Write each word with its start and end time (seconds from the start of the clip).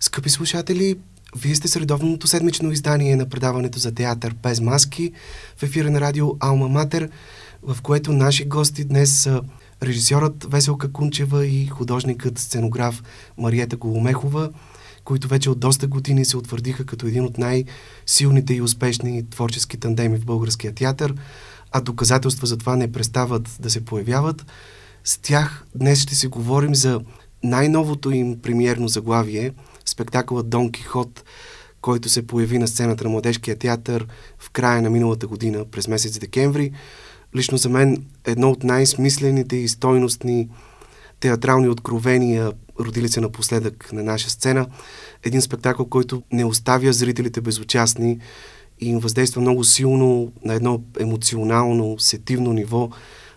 Скъпи 0.00 0.30
слушатели, 0.30 0.98
вие 1.36 1.54
сте 1.54 1.68
средовното 1.68 2.26
седмично 2.26 2.72
издание 2.72 3.16
на 3.16 3.28
предаването 3.28 3.78
за 3.78 3.94
театър 3.94 4.34
без 4.42 4.60
маски 4.60 5.12
в 5.56 5.62
ефира 5.62 5.90
на 5.90 6.00
радио 6.00 6.36
Алма 6.40 6.68
Матер, 6.68 7.10
в 7.62 7.82
което 7.82 8.12
наши 8.12 8.44
гости 8.44 8.84
днес 8.84 9.20
са 9.20 9.42
режисьорът 9.82 10.46
Веселка 10.50 10.92
Кунчева 10.92 11.46
и 11.46 11.66
художникът 11.66 12.38
сценограф 12.38 13.02
Мариета 13.38 13.76
Голомехова, 13.76 14.50
които 15.04 15.28
вече 15.28 15.50
от 15.50 15.60
доста 15.60 15.86
години 15.86 16.24
се 16.24 16.36
утвърдиха 16.36 16.86
като 16.86 17.06
един 17.06 17.24
от 17.24 17.38
най-силните 17.38 18.54
и 18.54 18.62
успешни 18.62 19.30
творчески 19.30 19.76
тандеми 19.76 20.18
в 20.18 20.24
българския 20.24 20.74
театър, 20.74 21.14
а 21.72 21.80
доказателства 21.80 22.46
за 22.46 22.56
това 22.56 22.76
не 22.76 22.92
престават 22.92 23.56
да 23.60 23.70
се 23.70 23.84
появяват. 23.84 24.46
С 25.04 25.18
тях 25.18 25.66
днес 25.74 26.00
ще 26.00 26.14
си 26.14 26.26
говорим 26.26 26.74
за 26.74 27.00
най-новото 27.42 28.10
им 28.10 28.38
премиерно 28.42 28.88
заглавие– 28.88 29.52
спектакълът 29.88 30.48
Дон 30.48 30.72
Кихот, 30.72 31.24
който 31.80 32.08
се 32.08 32.26
появи 32.26 32.58
на 32.58 32.68
сцената 32.68 33.04
на 33.04 33.10
Младежкия 33.10 33.56
театър 33.56 34.06
в 34.38 34.50
края 34.50 34.82
на 34.82 34.90
миналата 34.90 35.26
година, 35.26 35.64
през 35.64 35.88
месец 35.88 36.18
декември. 36.18 36.72
Лично 37.36 37.58
за 37.58 37.68
мен 37.68 38.04
едно 38.24 38.50
от 38.50 38.64
най-смислените 38.64 39.56
и 39.56 39.68
стойностни 39.68 40.48
театрални 41.20 41.68
откровения, 41.68 42.52
родили 42.80 43.08
се 43.08 43.20
напоследък 43.20 43.92
на 43.92 44.02
наша 44.02 44.30
сцена. 44.30 44.66
Един 45.24 45.42
спектакъл, 45.42 45.86
който 45.86 46.22
не 46.32 46.44
оставя 46.44 46.92
зрителите 46.92 47.40
безучастни 47.40 48.18
и 48.80 48.88
им 48.88 48.98
въздейства 48.98 49.40
много 49.40 49.64
силно 49.64 50.32
на 50.44 50.54
едно 50.54 50.82
емоционално, 51.00 51.98
сетивно 51.98 52.52
ниво, 52.52 52.90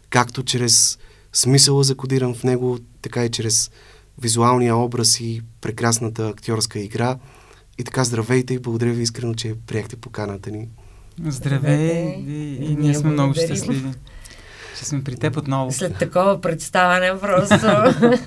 както 0.09 0.43
чрез 0.43 0.97
смисъла 1.33 1.83
закодиран 1.83 2.33
в 2.33 2.43
него, 2.43 2.79
така 3.01 3.25
и 3.25 3.29
чрез 3.29 3.71
визуалния 4.17 4.75
образ 4.75 5.19
и 5.19 5.41
прекрасната 5.61 6.27
актьорска 6.27 6.79
игра. 6.79 7.17
И 7.77 7.83
така, 7.83 8.03
здравейте 8.03 8.53
и 8.53 8.59
благодаря 8.59 8.93
ви 8.93 9.01
искрено, 9.01 9.33
че 9.33 9.55
приехте 9.67 9.95
поканата 9.95 10.51
ни. 10.51 10.69
Здравей 11.25 12.23
и, 12.27 12.55
и, 12.65 12.75
ние 12.75 12.93
сме 12.93 13.09
много 13.09 13.33
щастливи, 13.33 13.91
че 14.79 14.85
сме 14.85 15.03
при 15.03 15.15
теб 15.15 15.37
отново. 15.37 15.71
След 15.71 15.97
такова 15.97 16.41
представане 16.41 17.19
просто. 17.19 17.55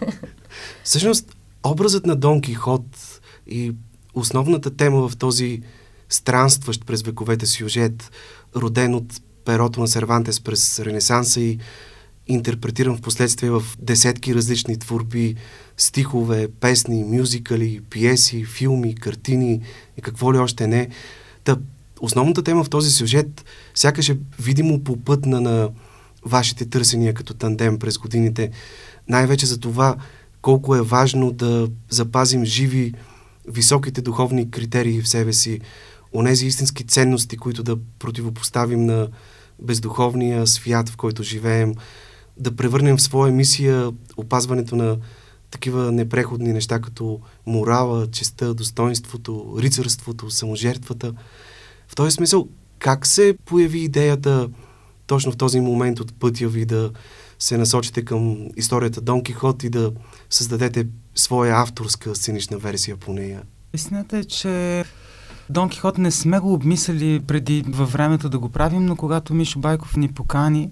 Всъщност, 0.85 1.37
образът 1.65 2.07
на 2.07 2.17
Дон 2.17 2.41
Кихот 2.41 3.21
и 3.47 3.73
основната 4.15 4.77
тема 4.77 5.09
в 5.09 5.17
този 5.17 5.63
странстващ 6.09 6.87
през 6.87 7.03
вековете 7.03 7.47
сюжет, 7.47 8.11
роден 8.57 8.95
от 8.95 9.21
перото 9.45 9.81
на 9.81 9.89
Сервантес 9.89 10.41
през 10.41 10.81
Ренесанса 10.81 11.41
и 11.41 11.59
интерпретиран 12.27 12.97
в 12.97 13.01
последствие 13.01 13.51
в 13.51 13.63
десетки 13.79 14.35
различни 14.35 14.79
творби, 14.79 15.35
стихове, 15.77 16.49
песни, 16.61 17.05
мюзикали, 17.05 17.81
пиеси, 17.91 18.45
филми, 18.45 18.95
картини 18.95 19.61
и 19.97 20.03
какво 20.03 20.35
ли 20.35 20.39
още 20.39 20.67
не. 20.67 20.89
Та, 21.45 21.57
основната 22.01 22.43
тема 22.43 22.65
в 22.65 22.71
този 22.71 22.91
сюжет 22.91 23.45
сякаш 23.75 24.09
е 24.09 24.19
видимо 24.41 24.85
попътна 24.85 25.41
на 25.41 25.71
вашите 26.25 26.65
търсения 26.65 27.15
като 27.15 27.35
тандем 27.35 27.79
през 27.79 27.99
годините. 27.99 28.51
Най-вече 29.09 29.47
за 29.47 29.61
това 29.61 29.97
колко 30.43 30.77
е 30.77 30.83
важно 30.83 31.33
да 31.33 31.69
запазим 31.91 32.45
живи 32.45 32.95
високите 33.49 34.03
духовни 34.03 34.51
критерии 34.51 35.03
в 35.03 35.09
себе 35.09 35.33
си, 35.33 35.61
онези 36.15 36.47
истински 36.47 36.85
ценности, 36.85 37.37
които 37.37 37.63
да 37.63 37.77
противопоставим 37.99 38.87
на 38.87 39.09
бездуховния 39.63 40.47
свят, 40.47 40.89
в 40.89 40.97
който 40.97 41.23
живеем, 41.23 41.75
да 42.37 42.57
превърнем 42.57 42.97
в 42.97 43.03
своя 43.03 43.33
мисия 43.33 43.93
опазването 44.17 44.77
на 44.77 44.97
такива 45.51 45.93
непреходни 45.93 46.53
неща, 46.53 46.81
като 46.81 47.21
морала, 47.47 48.11
честа, 48.11 48.55
достоинството, 48.55 49.57
рицарството, 49.59 50.31
саможертвата. 50.31 51.13
В 51.89 51.95
този 51.95 52.11
смисъл, 52.11 52.49
как 52.79 53.07
се 53.07 53.37
появи 53.45 53.79
идеята 53.79 54.49
точно 55.07 55.33
в 55.33 55.37
този 55.37 55.61
момент 55.61 56.01
от 56.01 56.15
пътя 56.15 56.49
ви 56.49 56.65
да 56.65 56.91
се 57.39 57.59
насочите 57.59 58.05
към 58.05 58.37
историята 58.57 59.01
Дон 59.01 59.23
Кихот 59.23 59.65
и 59.65 59.71
да 59.71 59.93
създадете 60.31 60.87
своя 61.15 61.57
авторска 61.57 62.15
сценична 62.15 62.59
версия 62.59 62.97
по 62.97 63.13
нея? 63.13 63.43
Истината 63.75 64.19
е, 64.19 64.25
че 64.25 64.85
Дон 65.51 65.69
Кихот 65.69 65.99
не 65.99 66.11
сме 66.11 66.39
го 66.39 66.53
обмисляли 66.53 67.21
преди 67.27 67.65
във 67.69 67.93
времето 67.93 68.29
да 68.29 68.39
го 68.39 68.49
правим, 68.49 68.87
но 68.87 68.97
когато 68.97 69.35
Мишо 69.35 69.59
Байков 69.59 69.97
ни 69.97 70.09
покани, 70.09 70.71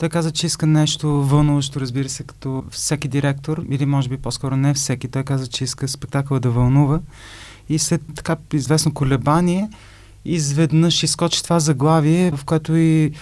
той 0.00 0.08
каза, 0.08 0.30
че 0.30 0.46
иска 0.46 0.66
нещо 0.66 1.08
вълнуващо, 1.08 1.80
разбира 1.80 2.08
се, 2.08 2.22
като 2.22 2.64
всеки 2.70 3.08
директор, 3.08 3.64
или 3.70 3.86
може 3.86 4.08
би 4.08 4.16
по-скоро 4.16 4.56
не 4.56 4.74
всеки. 4.74 5.08
Той 5.08 5.22
каза, 5.22 5.46
че 5.46 5.64
иска 5.64 5.88
спектакъл 5.88 6.40
да 6.40 6.50
вълнува. 6.50 7.00
И 7.68 7.78
след 7.78 8.02
така 8.14 8.36
известно 8.52 8.94
колебание, 8.94 9.70
изведнъж 10.24 11.02
изкочи 11.02 11.42
това 11.44 11.60
заглавие, 11.60 12.30
в 12.30 12.44
което 12.44 12.76
и 12.76 13.12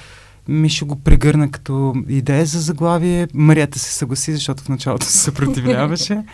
Мишо 0.49 0.87
го 0.87 0.97
прегърна 0.97 1.50
като 1.50 1.94
идея 2.09 2.47
за 2.47 2.61
заглавие. 2.61 3.28
Марията 3.34 3.78
се 3.78 3.93
съгласи, 3.93 4.33
защото 4.33 4.65
в 4.65 4.69
началото 4.69 5.06
се 5.06 5.19
съпротивляваше. 5.19 6.25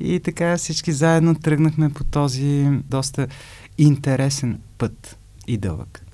И 0.00 0.20
така 0.20 0.56
всички 0.56 0.92
заедно 0.92 1.34
тръгнахме 1.34 1.90
по 1.90 2.04
този 2.04 2.68
доста 2.90 3.26
интересен 3.78 4.58
път 4.78 5.18
и 5.46 5.56
дълъг. 5.56 6.04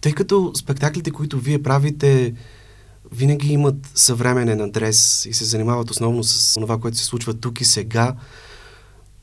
Тъй 0.00 0.12
като 0.12 0.52
спектаклите, 0.54 1.10
които 1.10 1.38
вие 1.38 1.62
правите, 1.62 2.34
винаги 3.12 3.52
имат 3.52 3.90
съвременен 3.94 4.60
адрес 4.60 5.26
и 5.26 5.32
се 5.32 5.44
занимават 5.44 5.90
основно 5.90 6.24
с 6.24 6.54
това, 6.54 6.78
което 6.78 6.96
се 6.96 7.04
случва 7.04 7.34
тук 7.34 7.60
и 7.60 7.64
сега. 7.64 8.14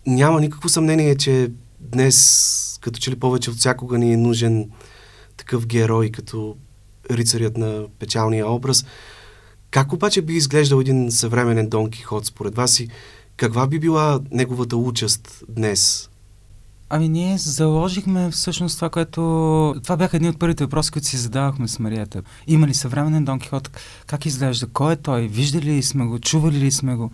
Няма 0.07 0.41
никакво 0.41 0.69
съмнение, 0.69 1.15
че 1.15 1.51
днес, 1.79 2.79
като 2.81 2.99
че 2.99 3.11
ли 3.11 3.15
повече 3.15 3.49
от 3.49 3.57
всякога 3.57 3.97
ни 3.97 4.13
е 4.13 4.17
нужен 4.17 4.69
такъв 5.37 5.65
герой, 5.65 6.09
като 6.09 6.57
рицарят 7.11 7.57
на 7.57 7.83
печалния 7.99 8.47
образ. 8.47 8.85
Как 9.71 9.93
обаче 9.93 10.21
би 10.21 10.33
изглеждал 10.33 10.79
един 10.79 11.11
съвременен 11.11 11.69
Дон 11.69 11.89
Кихот 11.89 12.25
според 12.25 12.55
вас 12.55 12.79
и 12.79 12.89
каква 13.37 13.67
би 13.67 13.79
била 13.79 14.19
неговата 14.31 14.77
участ 14.77 15.43
днес? 15.49 16.08
Ами 16.91 17.09
ние 17.09 17.37
заложихме 17.37 18.31
всъщност 18.31 18.75
това, 18.75 18.89
което... 18.89 19.21
Това 19.83 19.97
бяха 19.97 20.17
едни 20.17 20.29
от 20.29 20.39
първите 20.39 20.63
въпроси, 20.63 20.91
които 20.91 21.07
си 21.07 21.17
задавахме 21.17 21.67
с 21.67 21.79
Марията. 21.79 22.21
Има 22.47 22.67
ли 22.67 22.73
съвременен 22.73 23.25
Дон 23.25 23.39
Кихот? 23.39 23.77
Как 24.07 24.25
изглежда? 24.25 24.67
Кой 24.67 24.93
е 24.93 24.95
той? 24.95 25.27
Виждали 25.27 25.65
ли 25.65 25.83
сме 25.83 26.05
го? 26.05 26.19
Чували 26.19 26.59
ли 26.59 26.71
сме 26.71 26.95
го? 26.95 27.11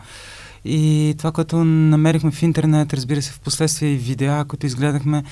И 0.66 1.16
това, 1.18 1.32
което 1.32 1.64
намерихме 1.66 2.32
в 2.32 2.44
интернет, 2.44 2.94
разбира 2.94 3.22
се, 3.22 3.32
в 3.32 3.40
последствие 3.40 3.90
и 3.90 3.98
видеа, 3.98 4.46
които 4.48 4.66
изгледахме 4.66 5.24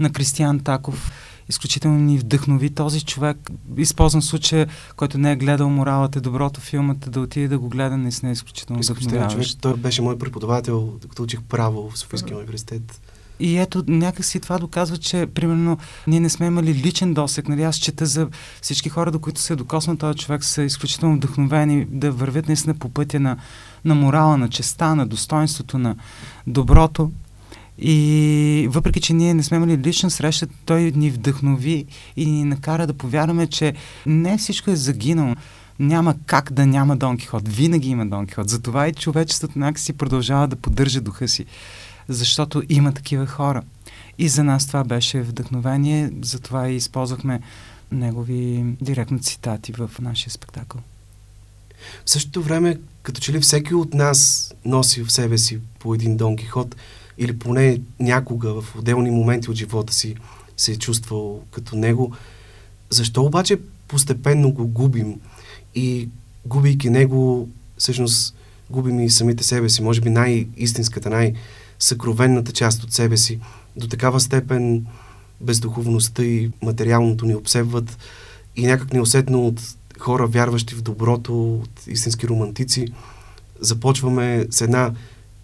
на 0.00 0.12
Кристиан 0.12 0.60
Таков, 0.60 1.12
изключително 1.48 1.98
ни 1.98 2.18
вдъхнови 2.18 2.70
този 2.70 3.04
човек. 3.04 3.50
Използвам 3.76 4.22
случая, 4.22 4.66
който 4.96 5.18
не 5.18 5.32
е 5.32 5.36
гледал 5.36 5.70
моралът 5.70 6.16
е 6.16 6.20
доброто 6.20 6.60
филмата, 6.60 7.10
да 7.10 7.20
отиде 7.20 7.48
да 7.48 7.58
го 7.58 7.68
гледа, 7.68 7.96
не 7.96 8.10
е 8.24 8.30
изключително 8.32 8.82
вдъхновяващ. 8.82 9.60
Той 9.60 9.74
беше 9.74 10.02
мой 10.02 10.18
преподавател, 10.18 10.98
докато 11.02 11.22
учих 11.22 11.42
право 11.42 11.90
в 11.90 11.98
Софийския 11.98 12.36
университет. 12.36 13.00
И 13.42 13.58
ето, 13.58 13.84
някакси 13.88 14.40
това 14.40 14.58
доказва, 14.58 14.96
че, 14.96 15.26
примерно, 15.26 15.78
ние 16.06 16.20
не 16.20 16.28
сме 16.28 16.46
имали 16.46 16.74
личен 16.74 17.14
досек. 17.14 17.48
Нали? 17.48 17.62
Аз 17.62 17.76
чета 17.76 18.06
за 18.06 18.28
всички 18.62 18.88
хора, 18.88 19.10
до 19.10 19.18
които 19.18 19.40
се 19.40 19.52
е 19.52 19.56
докоснал 19.56 19.96
този 19.96 20.18
човек, 20.18 20.44
са 20.44 20.62
изключително 20.62 21.16
вдъхновени 21.16 21.86
да 21.90 22.12
вървят 22.12 22.48
наистина 22.48 22.74
по 22.74 22.88
пътя 22.88 23.20
на, 23.20 23.36
на 23.84 23.94
морала, 23.94 24.36
на 24.36 24.48
честа, 24.48 24.94
на 24.94 25.06
достоинството, 25.06 25.78
на 25.78 25.96
доброто. 26.46 27.10
И 27.78 28.68
въпреки, 28.70 29.00
че 29.00 29.12
ние 29.12 29.34
не 29.34 29.42
сме 29.42 29.56
имали 29.56 29.78
лична 29.78 30.10
среща, 30.10 30.46
той 30.64 30.92
ни 30.96 31.10
вдъхнови 31.10 31.84
и 32.16 32.26
ни 32.26 32.44
накара 32.44 32.86
да 32.86 32.94
повярваме, 32.94 33.46
че 33.46 33.74
не 34.06 34.38
всичко 34.38 34.70
е 34.70 34.76
загинало. 34.76 35.34
Няма 35.78 36.14
как 36.26 36.52
да 36.52 36.66
няма 36.66 36.96
Дон 36.96 37.16
Кихот. 37.16 37.48
Винаги 37.48 37.88
има 37.88 38.06
Дон 38.06 38.26
Кихот. 38.26 38.48
Затова 38.48 38.88
и 38.88 38.92
човечеството 38.92 39.58
някакси 39.58 39.92
продължава 39.92 40.48
да 40.48 40.56
поддържа 40.56 41.00
духа 41.00 41.28
си 41.28 41.46
защото 42.08 42.62
има 42.68 42.92
такива 42.92 43.26
хора. 43.26 43.62
И 44.18 44.28
за 44.28 44.44
нас 44.44 44.66
това 44.66 44.84
беше 44.84 45.22
вдъхновение, 45.22 46.10
затова 46.22 46.68
и 46.68 46.76
използвахме 46.76 47.40
негови 47.92 48.64
директно 48.80 49.18
цитати 49.18 49.72
в 49.72 49.90
нашия 50.00 50.30
спектакъл. 50.30 50.80
В 52.04 52.10
същото 52.10 52.42
време, 52.42 52.78
като 53.02 53.20
че 53.20 53.32
ли 53.32 53.40
всеки 53.40 53.74
от 53.74 53.94
нас 53.94 54.52
носи 54.64 55.02
в 55.02 55.12
себе 55.12 55.38
си 55.38 55.58
по 55.78 55.94
един 55.94 56.16
Дон 56.16 56.36
Кихот, 56.36 56.76
или 57.18 57.38
поне 57.38 57.80
някога 58.00 58.62
в 58.62 58.76
отделни 58.76 59.10
моменти 59.10 59.50
от 59.50 59.56
живота 59.56 59.92
си 59.92 60.14
се 60.56 60.72
е 60.72 60.76
чувствал 60.76 61.42
като 61.50 61.76
него, 61.76 62.12
защо 62.90 63.22
обаче 63.22 63.60
постепенно 63.88 64.52
го 64.52 64.66
губим 64.66 65.20
и 65.74 66.08
губейки 66.46 66.90
него, 66.90 67.48
всъщност 67.78 68.34
губим 68.70 69.00
и 69.00 69.10
самите 69.10 69.44
себе 69.44 69.68
си, 69.68 69.82
може 69.82 70.00
би 70.00 70.10
най-истинската, 70.10 71.10
най- 71.10 71.34
съкровенната 71.82 72.52
част 72.52 72.84
от 72.84 72.92
себе 72.92 73.16
си. 73.16 73.40
До 73.76 73.88
такава 73.88 74.20
степен 74.20 74.86
бездуховността 75.40 76.22
и 76.22 76.50
материалното 76.62 77.26
ни 77.26 77.34
обсебват 77.34 77.98
и 78.56 78.66
някак 78.66 78.92
неусетно 78.92 79.46
от 79.46 79.60
хора, 79.98 80.26
вярващи 80.26 80.74
в 80.74 80.82
доброто, 80.82 81.54
от 81.54 81.86
истински 81.86 82.28
романтици, 82.28 82.86
започваме 83.60 84.46
с 84.50 84.60
една 84.60 84.92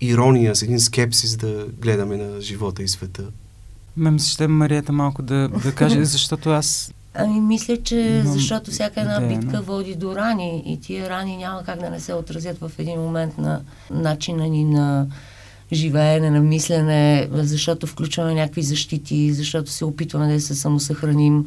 ирония, 0.00 0.56
с 0.56 0.62
един 0.62 0.80
скепсис 0.80 1.36
да 1.36 1.66
гледаме 1.80 2.16
на 2.16 2.40
живота 2.40 2.82
и 2.82 2.88
света. 2.88 3.22
Ме 3.96 4.10
ми 4.10 4.20
се 4.20 4.30
ще 4.30 4.48
Марията 4.48 4.92
малко 4.92 5.22
да, 5.22 5.48
да 5.48 5.74
каже, 5.74 6.04
защото 6.14 6.50
аз 6.50 6.92
Ами 7.14 7.40
мисля, 7.40 7.76
че 7.76 8.00
Имам 8.00 8.32
защото 8.32 8.70
всяка 8.70 9.00
една 9.00 9.16
идея, 9.16 9.40
битка 9.40 9.56
но- 9.56 9.62
води 9.62 9.94
до 9.94 10.16
рани 10.16 10.62
и 10.66 10.80
тия 10.80 11.10
рани 11.10 11.36
няма 11.36 11.62
как 11.64 11.80
да 11.80 11.90
не 11.90 12.00
се 12.00 12.14
отразят 12.14 12.58
в 12.58 12.72
един 12.78 13.00
момент 13.00 13.38
на 13.38 13.60
начина 13.90 14.48
ни 14.48 14.64
на 14.64 15.06
живеене, 15.72 16.30
на 16.30 16.40
мислене, 16.40 17.28
защото 17.32 17.86
включваме 17.86 18.34
някакви 18.34 18.62
защити, 18.62 19.32
защото 19.32 19.70
се 19.70 19.84
опитваме 19.84 20.32
да 20.32 20.40
се 20.40 20.54
самосъхраним. 20.54 21.46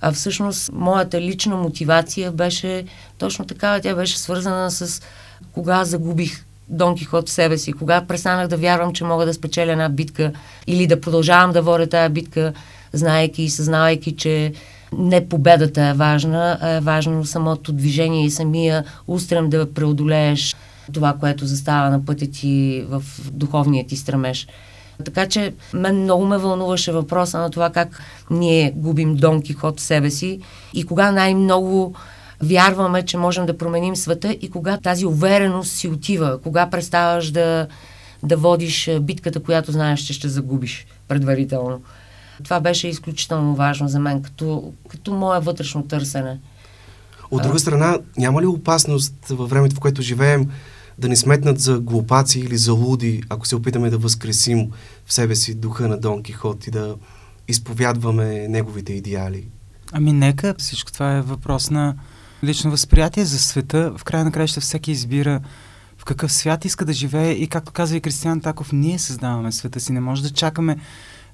А 0.00 0.12
всъщност 0.12 0.72
моята 0.72 1.20
лична 1.20 1.56
мотивация 1.56 2.32
беше 2.32 2.84
точно 3.18 3.44
такава. 3.44 3.80
Тя 3.80 3.94
беше 3.94 4.18
свързана 4.18 4.70
с 4.70 5.02
кога 5.52 5.84
загубих 5.84 6.44
Дон 6.68 6.96
Кихот 6.96 7.28
в 7.28 7.32
себе 7.32 7.58
си, 7.58 7.72
кога 7.72 8.00
престанах 8.00 8.48
да 8.48 8.56
вярвам, 8.56 8.92
че 8.92 9.04
мога 9.04 9.26
да 9.26 9.34
спечеля 9.34 9.72
една 9.72 9.88
битка 9.88 10.32
или 10.66 10.86
да 10.86 11.00
продължавам 11.00 11.52
да 11.52 11.62
водя 11.62 11.86
тая 11.86 12.10
битка, 12.10 12.52
знаеки 12.92 13.42
и 13.42 13.50
съзнавайки, 13.50 14.16
че 14.16 14.52
не 14.98 15.28
победата 15.28 15.82
е 15.84 15.92
важна, 15.92 16.58
а 16.60 16.70
е 16.70 16.80
важно 16.80 17.24
самото 17.24 17.72
движение 17.72 18.24
и 18.24 18.30
самия 18.30 18.84
устрем 19.06 19.50
да 19.50 19.72
преодолееш 19.72 20.56
това, 20.92 21.16
което 21.20 21.46
застава 21.46 21.90
на 21.90 22.04
пътя 22.04 22.26
ти 22.30 22.84
в 22.88 23.02
духовния 23.32 23.86
ти 23.86 23.96
стремеж. 23.96 24.46
Така 25.04 25.28
че 25.28 25.54
мен 25.74 26.02
много 26.02 26.26
ме 26.26 26.38
вълнуваше 26.38 26.92
въпроса 26.92 27.38
на 27.38 27.50
това 27.50 27.70
как 27.70 28.02
ние 28.30 28.72
губим 28.76 29.16
Дон 29.16 29.42
Кихот 29.42 29.80
в 29.80 29.82
себе 29.82 30.10
си 30.10 30.40
и 30.74 30.84
кога 30.84 31.12
най-много 31.12 31.94
вярваме, 32.42 33.04
че 33.04 33.16
можем 33.16 33.46
да 33.46 33.58
променим 33.58 33.96
света 33.96 34.32
и 34.40 34.50
кога 34.50 34.76
тази 34.76 35.06
увереност 35.06 35.72
си 35.72 35.88
отива, 35.88 36.38
кога 36.42 36.70
преставаш 36.70 37.30
да, 37.30 37.66
да 38.22 38.36
водиш 38.36 38.90
битката, 39.00 39.42
която 39.42 39.72
знаеш, 39.72 40.00
че 40.00 40.12
ще 40.12 40.28
загубиш 40.28 40.86
предварително. 41.08 41.80
Това 42.44 42.60
беше 42.60 42.88
изключително 42.88 43.54
важно 43.54 43.88
за 43.88 44.00
мен, 44.00 44.22
като, 44.22 44.72
като 44.88 45.12
мое 45.12 45.40
вътрешно 45.40 45.82
търсене. 45.82 46.38
От 47.30 47.42
друга 47.42 47.58
страна, 47.58 47.98
няма 48.18 48.42
ли 48.42 48.46
опасност 48.46 49.14
във 49.28 49.50
времето, 49.50 49.76
в 49.76 49.80
което 49.80 50.02
живеем, 50.02 50.48
да 50.98 51.08
ни 51.08 51.16
сметнат 51.16 51.60
за 51.60 51.80
глупаци 51.80 52.40
или 52.40 52.56
за 52.56 52.72
луди, 52.72 53.22
ако 53.28 53.46
се 53.46 53.56
опитаме 53.56 53.90
да 53.90 53.98
възкресим 53.98 54.70
в 55.06 55.12
себе 55.12 55.34
си 55.34 55.54
духа 55.54 55.88
на 55.88 56.00
Дон 56.00 56.22
Кихот 56.22 56.66
и 56.66 56.70
да 56.70 56.96
изповядваме 57.48 58.48
неговите 58.48 58.92
идеали? 58.92 59.48
Ами 59.92 60.12
нека, 60.12 60.54
всичко 60.58 60.92
това 60.92 61.16
е 61.16 61.22
въпрос 61.22 61.70
на 61.70 61.94
лично 62.44 62.70
възприятие 62.70 63.24
за 63.24 63.38
света. 63.38 63.92
В 63.96 64.04
края 64.04 64.24
на 64.24 64.32
краища 64.32 64.60
всеки 64.60 64.90
избира 64.90 65.40
в 65.98 66.04
какъв 66.04 66.32
свят 66.32 66.64
иска 66.64 66.84
да 66.84 66.92
живее 66.92 67.32
и 67.32 67.46
както 67.48 67.72
казва 67.72 67.96
и 67.96 68.00
Кристиан 68.00 68.40
Таков, 68.40 68.72
ние 68.72 68.98
създаваме 68.98 69.52
света 69.52 69.80
си. 69.80 69.92
Не 69.92 70.00
може 70.00 70.22
да 70.22 70.30
чакаме 70.30 70.78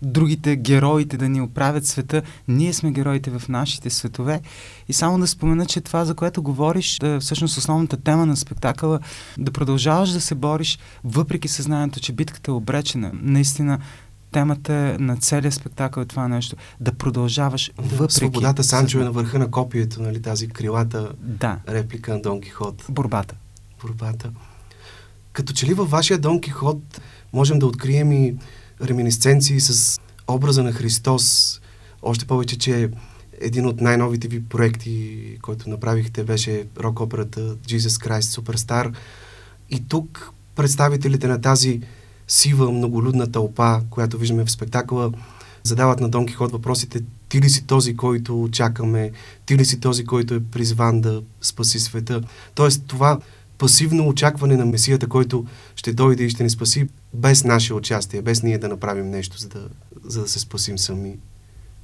другите 0.05 0.57
героите 0.57 1.17
да 1.17 1.29
ни 1.29 1.41
оправят 1.41 1.87
света. 1.87 2.23
Ние 2.49 2.73
сме 2.73 2.93
героите 2.93 3.31
в 3.31 3.49
нашите 3.49 3.91
светове. 3.91 4.41
И 4.89 4.93
само 4.93 5.19
да 5.19 5.27
спомена, 5.27 5.67
че 5.67 5.81
това, 5.81 6.05
за 6.05 6.15
което 6.15 6.43
говориш, 6.43 6.99
да, 6.99 7.21
всъщност 7.21 7.59
основната 7.59 7.97
тема 7.97 8.27
на 8.27 8.37
спектакъла, 8.37 9.01
да 9.39 9.53
продължаваш 9.53 10.11
да 10.11 10.21
се 10.21 10.35
бориш, 10.35 10.79
въпреки 11.05 11.49
съзнанието, 11.49 12.01
че 12.01 12.13
битката 12.13 12.51
е 12.51 12.55
обречена. 12.55 13.11
Наистина, 13.15 13.79
темата 14.33 14.97
на 15.01 15.17
целия 15.17 15.53
спектакъл 15.53 16.03
е 16.03 16.07
това 16.07 16.29
нещо. 16.29 16.57
Да 16.81 16.93
продължаваш 16.93 17.73
въпреки... 17.79 18.15
Свободата 18.15 18.65
Санчо 18.65 19.01
е 19.01 19.05
на 19.05 19.13
върха 19.13 19.39
на 19.39 19.51
копието, 19.51 20.03
нали, 20.03 20.23
тази 20.23 20.49
крилата 20.49 21.13
Да, 21.21 21.59
реплика 21.69 22.13
на 22.13 22.23
Дон 22.23 22.41
Кихот. 22.41 22.85
борбата. 22.89 23.35
борбата. 23.83 24.31
Като 25.33 25.53
че 25.53 25.67
ли 25.67 25.75
във 25.75 25.91
вашия 25.91 26.19
Дон 26.19 26.41
Кихот 26.41 27.01
можем 27.33 27.59
да 27.59 27.67
открием 27.67 28.13
и 28.13 28.37
реминисценции 28.83 29.61
с 29.61 30.01
образа 30.29 30.63
на 30.63 30.73
Христос. 30.73 31.61
Още 32.03 32.25
повече, 32.25 32.59
че 32.59 32.91
един 33.41 33.67
от 33.67 33.81
най-новите 33.81 34.29
ви 34.29 34.45
проекти, 34.45 35.21
който 35.43 35.71
направихте, 35.71 36.25
беше 36.25 36.67
рок-операта 36.81 37.57
Jesus 37.57 38.07
Christ 38.09 38.41
Superstar. 38.41 38.93
И 39.71 39.89
тук 39.89 40.31
представителите 40.55 41.29
на 41.29 41.41
тази 41.41 41.81
сива, 42.29 42.73
многолюдна 42.73 43.33
тълпа, 43.33 43.83
която 43.91 44.19
виждаме 44.19 44.45
в 44.45 44.51
спектакъла, 44.51 45.13
задават 45.63 46.01
на 46.01 46.09
Дон 46.09 46.27
Кихот 46.27 46.53
въпросите 46.53 47.01
ти 47.29 47.41
ли 47.41 47.51
си 47.51 47.67
този, 47.67 47.97
който 47.97 48.49
чакаме, 48.53 49.13
ти 49.47 49.59
ли 49.59 49.65
си 49.65 49.81
този, 49.81 50.05
който 50.05 50.35
е 50.35 50.41
призван 50.41 51.01
да 51.01 51.23
спаси 51.41 51.81
света. 51.81 52.23
Тоест 52.55 52.85
това 52.87 53.19
пасивно 53.59 54.09
очакване 54.09 54.57
на 54.57 54.67
Месията, 54.67 55.09
който 55.09 55.47
ще 55.77 55.93
дойде 55.93 56.25
и 56.25 56.31
ще 56.31 56.43
ни 56.43 56.51
спаси 56.51 56.89
без 57.15 57.45
наше 57.45 57.75
участие, 57.75 58.23
без 58.23 58.43
ние 58.43 58.59
да 58.59 58.69
направим 58.69 59.11
нещо, 59.11 59.39
за 59.39 59.49
да, 59.49 59.61
за 60.05 60.21
да 60.23 60.29
се 60.29 60.39
спасим 60.39 60.79
сами. 60.79 61.17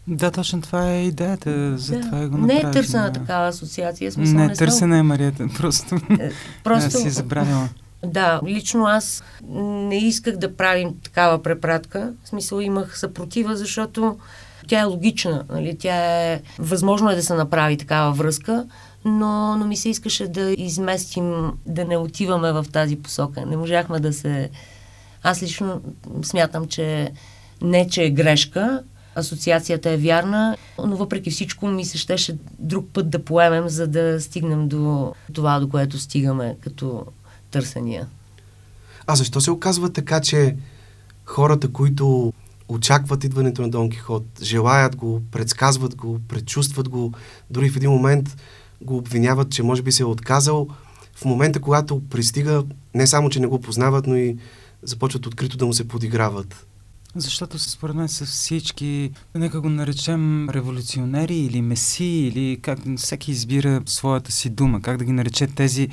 Да, 0.08 0.30
точно 0.30 0.62
това 0.62 0.90
е 0.90 1.02
идеята. 1.02 1.78
За 1.78 1.92
Да. 1.92 2.00
това 2.00 2.28
го 2.28 2.38
не 2.38 2.54
е 2.54 2.70
търсена 2.70 3.04
да. 3.04 3.12
такава 3.12 3.48
асоциация. 3.48 4.12
Смисъл, 4.12 4.34
Не, 4.34 4.46
не 4.46 4.54
съм- 4.54 4.66
търсена 4.66 4.98
е 4.98 5.02
Марията. 5.02 5.46
Просто, 5.58 5.94
Е, 5.94 5.98
просто... 5.98 6.32
Просто, 6.64 6.98
си 6.98 7.10
забравила. 7.10 7.68
да, 8.04 8.40
лично 8.46 8.84
аз 8.84 9.22
не 9.50 9.98
исках 9.98 10.36
да 10.36 10.56
правим 10.56 10.94
такава 11.04 11.42
препратка. 11.42 12.12
В 12.24 12.28
смисъл 12.28 12.60
имах 12.60 12.98
съпротива, 12.98 13.56
защото 13.56 14.18
тя 14.68 14.80
е 14.80 14.84
логична. 14.84 15.44
Нали? 15.48 15.76
Тя 15.78 15.94
е... 16.24 16.40
Възможно 16.58 17.10
е 17.10 17.16
да 17.16 17.22
се 17.22 17.34
направи 17.34 17.76
такава 17.76 18.12
връзка, 18.12 18.66
но, 19.04 19.56
но 19.56 19.66
ми 19.66 19.76
се 19.76 19.88
искаше 19.88 20.28
да 20.28 20.50
изместим, 20.50 21.34
да 21.66 21.84
не 21.84 21.96
отиваме 21.96 22.52
в 22.52 22.66
тази 22.72 22.96
посока. 22.96 23.46
Не 23.46 23.56
можахме 23.56 24.00
да 24.00 24.12
се... 24.12 24.50
Аз 25.22 25.42
лично 25.42 25.80
смятам, 26.22 26.66
че 26.66 27.12
не, 27.62 27.88
че 27.88 28.04
е 28.04 28.10
грешка, 28.10 28.82
асоциацията 29.14 29.90
е 29.90 29.96
вярна, 29.96 30.56
но 30.84 30.96
въпреки 30.96 31.30
всичко 31.30 31.66
ми 31.66 31.84
се 31.84 31.98
щеше 31.98 32.36
друг 32.58 32.88
път 32.92 33.10
да 33.10 33.24
поемем, 33.24 33.68
за 33.68 33.86
да 33.86 34.20
стигнем 34.20 34.68
до 34.68 35.14
това, 35.32 35.60
до 35.60 35.68
което 35.68 35.98
стигаме 35.98 36.56
като 36.60 37.06
търсения. 37.50 38.06
А 39.06 39.14
защо 39.14 39.40
се 39.40 39.50
оказва 39.50 39.92
така, 39.92 40.20
че 40.20 40.56
хората, 41.24 41.72
които 41.72 42.32
очакват 42.68 43.24
идването 43.24 43.62
на 43.62 43.70
Дон 43.70 43.90
Кихот, 43.90 44.24
желаят 44.42 44.96
го, 44.96 45.22
предсказват 45.30 45.96
го, 45.96 46.20
предчувстват 46.28 46.88
го, 46.88 47.12
дори 47.50 47.70
в 47.70 47.76
един 47.76 47.90
момент 47.90 48.36
го 48.80 48.96
обвиняват, 48.96 49.50
че 49.50 49.62
може 49.62 49.82
би 49.82 49.92
се 49.92 50.02
е 50.02 50.06
отказал, 50.06 50.68
в 51.14 51.24
момента, 51.24 51.60
когато 51.60 52.02
пристига, 52.10 52.64
не 52.94 53.06
само, 53.06 53.30
че 53.30 53.40
не 53.40 53.46
го 53.46 53.60
познават, 53.60 54.06
но 54.06 54.16
и 54.16 54.36
започват 54.82 55.26
открито 55.26 55.56
да 55.56 55.66
му 55.66 55.72
се 55.72 55.88
подиграват. 55.88 56.66
Защото 57.16 57.58
според 57.58 57.96
мен 57.96 58.08
са 58.08 58.26
всички, 58.26 59.10
нека 59.34 59.60
го 59.60 59.68
наречем 59.68 60.50
революционери 60.50 61.36
или 61.36 61.62
месии, 61.62 62.26
или 62.26 62.58
как 62.62 62.78
всеки 62.96 63.30
избира 63.30 63.82
своята 63.86 64.32
си 64.32 64.50
дума, 64.50 64.82
как 64.82 64.96
да 64.96 65.04
ги 65.04 65.12
нарече 65.12 65.46
тези 65.46 65.88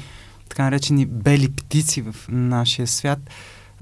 така 0.50 0.63
наречени 0.63 1.06
бели 1.06 1.51
птици 1.51 2.01
в 2.01 2.15
нашия 2.29 2.88
свят. 2.88 3.20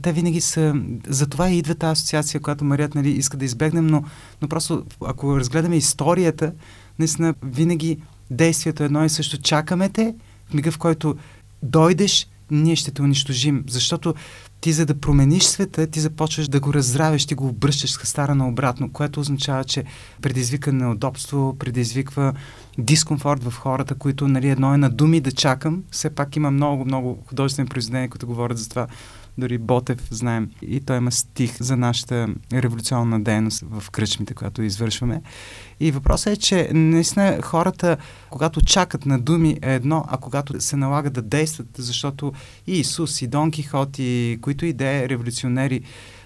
Те 0.01 0.11
винаги 0.11 0.41
са... 0.41 0.75
Затова 1.07 1.49
и 1.49 1.57
идва 1.57 1.75
тази 1.75 1.91
асоциация, 1.91 2.41
която 2.41 2.65
Марият 2.65 2.95
нали, 2.95 3.09
иска 3.09 3.37
да 3.37 3.45
избегнем, 3.45 3.87
но, 3.87 4.03
но 4.41 4.47
просто 4.47 4.83
ако 5.05 5.39
разгледаме 5.39 5.77
историята, 5.77 6.53
наистина 6.99 7.35
винаги 7.43 7.99
действието 8.31 8.83
е 8.83 8.85
едно 8.85 9.05
и 9.05 9.09
също. 9.09 9.41
Чакаме 9.41 9.89
те, 9.89 10.15
в 10.49 10.53
мига 10.53 10.71
в 10.71 10.77
който 10.77 11.15
дойдеш, 11.63 12.27
ние 12.51 12.75
ще 12.75 12.91
те 12.91 13.01
унищожим. 13.01 13.63
Защото 13.67 14.15
ти 14.61 14.71
за 14.71 14.85
да 14.85 14.99
промениш 14.99 15.43
света, 15.43 15.87
ти 15.87 15.99
започваш 15.99 16.47
да 16.47 16.59
го 16.59 16.73
разравиш, 16.73 17.25
ти 17.25 17.35
го 17.35 17.47
обръщаш 17.47 17.91
с 17.91 17.97
хастара 17.97 18.35
наобратно, 18.35 18.91
което 18.91 19.19
означава, 19.19 19.63
че 19.63 19.83
предизвика 20.21 20.73
неудобство, 20.73 21.55
предизвиква 21.59 22.33
дискомфорт 22.77 23.43
в 23.43 23.57
хората, 23.57 23.95
които 23.95 24.27
нали, 24.27 24.49
едно 24.49 24.73
е 24.73 24.77
на 24.77 24.89
думи 24.89 25.21
да 25.21 25.31
чакам. 25.31 25.83
Все 25.91 26.09
пак 26.09 26.35
има 26.35 26.51
много, 26.51 26.85
много 26.85 27.23
художествени 27.27 27.69
произведения, 27.69 28.09
които 28.09 28.27
говорят 28.27 28.57
за 28.57 28.69
това. 28.69 28.87
Дори 29.37 29.57
Ботев, 29.57 30.07
знаем, 30.11 30.51
и 30.61 30.79
той 30.79 30.97
има 30.97 31.11
стих 31.11 31.61
за 31.61 31.77
нашата 31.77 32.27
революционна 32.53 33.23
дейност 33.23 33.63
в 33.69 33.91
кръчмите, 33.91 34.33
която 34.33 34.61
извършваме. 34.61 35.21
И 35.79 35.91
въпросът 35.91 36.33
е, 36.33 36.37
че 36.37 36.69
наистина 36.73 37.41
хората, 37.41 37.97
когато 38.29 38.61
чакат 38.61 39.05
на 39.05 39.19
думи 39.19 39.57
е 39.61 39.73
едно, 39.73 40.05
а 40.07 40.17
когато 40.17 40.61
се 40.61 40.75
налага 40.75 41.09
да 41.09 41.21
действат, 41.21 41.67
защото 41.77 42.33
и 42.67 42.79
Исус, 42.79 43.21
и 43.21 43.27
Дон 43.27 43.51
Кихот, 43.51 43.99
и 43.99 44.39
които 44.41 44.65
и 44.65 44.73
да 44.73 44.85
е 44.85 45.09
революционери, 45.09 45.81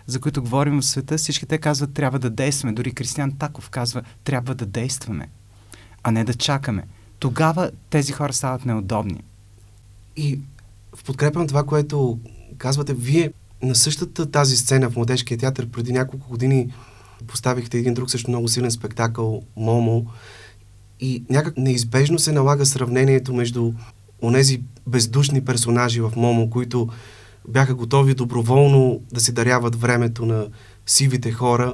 за 0.06 0.20
които 0.20 0.42
говорим 0.42 0.82
в 0.82 0.86
света, 0.86 1.18
всички 1.18 1.46
те 1.46 1.58
казват, 1.58 1.94
трябва 1.94 2.20
да 2.20 2.30
действаме. 2.30 2.74
Дори 2.74 2.92
Кристиан 2.92 3.38
Таков 3.38 3.70
казва, 3.70 4.02
трябва 4.24 4.56
да 4.56 4.66
действаме, 4.66 5.30
а 6.04 6.12
не 6.12 6.24
да 6.24 6.34
чакаме. 6.34 6.84
Тогава 7.20 7.72
тези 7.90 8.12
хора 8.12 8.34
стават 8.34 8.66
неудобни. 8.66 9.24
И 10.16 10.40
в 10.96 11.04
подкрепа 11.04 11.40
на 11.40 11.48
това, 11.48 11.64
което 11.64 12.20
казвате, 12.60 12.94
вие 12.94 13.32
на 13.64 13.76
същата 13.76 14.32
тази 14.32 14.58
сцена 14.58 14.90
в 14.90 14.96
Младежкия 14.96 15.38
театър 15.38 15.70
преди 15.70 15.94
няколко 15.94 16.30
години 16.30 16.72
поставихте 17.28 17.78
един 17.78 17.94
друг 17.94 18.12
също 18.12 18.32
много 18.32 18.48
силен 18.48 18.72
спектакъл 18.72 19.42
Момо 19.56 20.06
и 21.00 21.24
някак 21.30 21.58
неизбежно 21.58 22.20
се 22.20 22.32
налага 22.32 22.66
сравнението 22.66 23.34
между 23.34 23.74
онези 24.22 24.62
бездушни 24.88 25.46
персонажи 25.46 26.02
в 26.02 26.14
Момо, 26.16 26.50
които 26.50 26.90
бяха 27.48 27.76
готови 27.76 28.14
доброволно 28.14 29.02
да 29.14 29.20
се 29.20 29.32
даряват 29.32 29.76
времето 29.76 30.26
на 30.26 30.48
сивите 30.86 31.32
хора. 31.32 31.74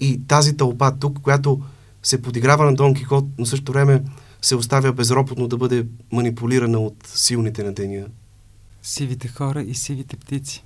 И 0.00 0.20
тази 0.28 0.56
тълпа 0.56 0.96
тук, 1.00 1.20
която 1.22 1.60
се 2.02 2.22
подиграва 2.22 2.64
на 2.64 2.74
Дон 2.74 2.94
Кихот, 2.94 3.24
но 3.38 3.46
също 3.46 3.72
време 3.72 4.02
се 4.42 4.56
оставя 4.56 4.92
безропотно 4.92 5.48
да 5.48 5.56
бъде 5.56 5.86
манипулирана 6.12 6.78
от 6.78 6.96
силните 7.06 7.62
на 7.62 7.72
деня. 7.72 8.06
Сивите 8.86 9.28
хора 9.28 9.62
и 9.62 9.74
сивите 9.74 10.16
птици. 10.16 10.64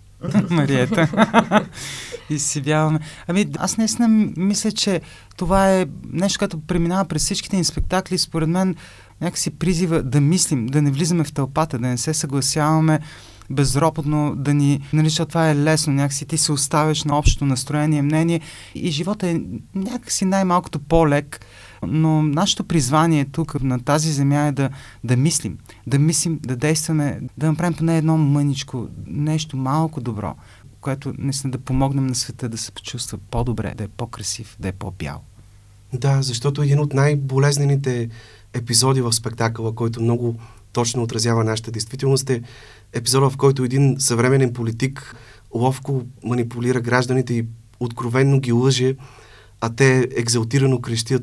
Мариета. 0.50 1.08
Изсивяваме. 2.30 2.98
Ами, 3.26 3.46
аз 3.58 3.76
наистина 3.76 4.08
мисля, 4.36 4.72
че 4.72 5.00
това 5.36 5.72
е 5.74 5.86
нещо, 6.12 6.38
което 6.38 6.60
преминава 6.60 7.04
през 7.04 7.24
всичките 7.24 7.56
ни 7.56 7.64
спектакли. 7.64 8.18
Според 8.18 8.48
мен, 8.48 8.76
някакси 9.20 9.50
призива 9.50 10.02
да 10.02 10.20
мислим, 10.20 10.66
да 10.66 10.82
не 10.82 10.90
влизаме 10.90 11.24
в 11.24 11.32
тълпата, 11.32 11.78
да 11.78 11.88
не 11.88 11.98
се 11.98 12.14
съгласяваме 12.14 13.00
безропотно 13.50 14.34
да 14.36 14.54
ни, 14.54 14.88
нали, 14.92 15.08
защото 15.08 15.28
това 15.28 15.50
е 15.50 15.56
лесно, 15.56 15.92
някакси 15.92 16.26
ти 16.26 16.38
се 16.38 16.52
оставяш 16.52 17.04
на 17.04 17.18
общото 17.18 17.44
настроение, 17.44 18.02
мнение 18.02 18.40
и 18.74 18.90
живота 18.90 19.28
е 19.28 19.40
някакси 19.74 20.24
най-малкото 20.24 20.78
по-лек, 20.78 21.40
но 21.86 22.22
нашето 22.22 22.64
призвание 22.64 23.24
тук 23.24 23.62
на 23.62 23.80
тази 23.80 24.12
земя 24.12 24.46
е 24.46 24.52
да, 24.52 24.70
да 25.04 25.16
мислим, 25.16 25.58
да 25.86 25.98
мислим, 25.98 26.40
да 26.42 26.56
действаме, 26.56 27.20
да 27.38 27.46
направим 27.46 27.74
поне 27.74 27.98
едно 27.98 28.18
мъничко, 28.18 28.88
нещо 29.06 29.56
малко 29.56 30.00
добро, 30.00 30.34
което 30.80 31.14
наистина 31.18 31.50
да 31.50 31.58
помогнем 31.58 32.06
на 32.06 32.14
света 32.14 32.48
да 32.48 32.58
се 32.58 32.72
почувства 32.72 33.18
по-добре, 33.30 33.74
да 33.76 33.84
е 33.84 33.88
по-красив, 33.88 34.56
да 34.60 34.68
е 34.68 34.72
по-бял. 34.72 35.22
Да, 35.92 36.22
защото 36.22 36.62
един 36.62 36.80
от 36.80 36.94
най-болезнените 36.94 38.08
епизоди 38.52 39.00
в 39.00 39.12
спектакъла, 39.12 39.74
който 39.74 40.02
много 40.02 40.36
точно 40.72 41.02
отразява 41.02 41.44
нашата 41.44 41.70
действителност 41.70 42.30
е 42.30 42.42
епизода, 42.92 43.30
в 43.30 43.36
който 43.36 43.64
един 43.64 43.96
съвременен 43.98 44.52
политик 44.52 45.16
ловко 45.54 46.02
манипулира 46.24 46.80
гражданите 46.80 47.34
и 47.34 47.46
откровенно 47.80 48.40
ги 48.40 48.52
лъже, 48.52 48.96
а 49.60 49.74
те 49.74 50.08
екзалтирано 50.16 50.80
крещят 50.80 51.22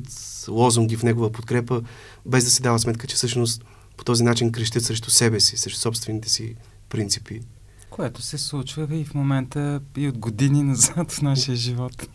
лозунги 0.49 0.97
в 0.97 1.03
негова 1.03 1.31
подкрепа, 1.31 1.81
без 2.25 2.43
да 2.43 2.49
си 2.49 2.61
дава 2.61 2.79
сметка, 2.79 3.07
че 3.07 3.15
всъщност 3.15 3.65
по 3.97 4.03
този 4.03 4.23
начин 4.23 4.51
крещят 4.51 4.83
срещу 4.83 5.09
себе 5.09 5.39
си, 5.39 5.57
срещу 5.57 5.79
собствените 5.79 6.29
си 6.29 6.55
принципи. 6.89 7.39
Което 7.89 8.21
се 8.21 8.37
случва 8.37 8.87
и 8.95 9.05
в 9.05 9.13
момента 9.13 9.81
и 9.97 10.07
от 10.07 10.17
години 10.17 10.63
назад 10.63 11.11
в 11.11 11.21
нашия 11.21 11.55
живот. 11.55 12.09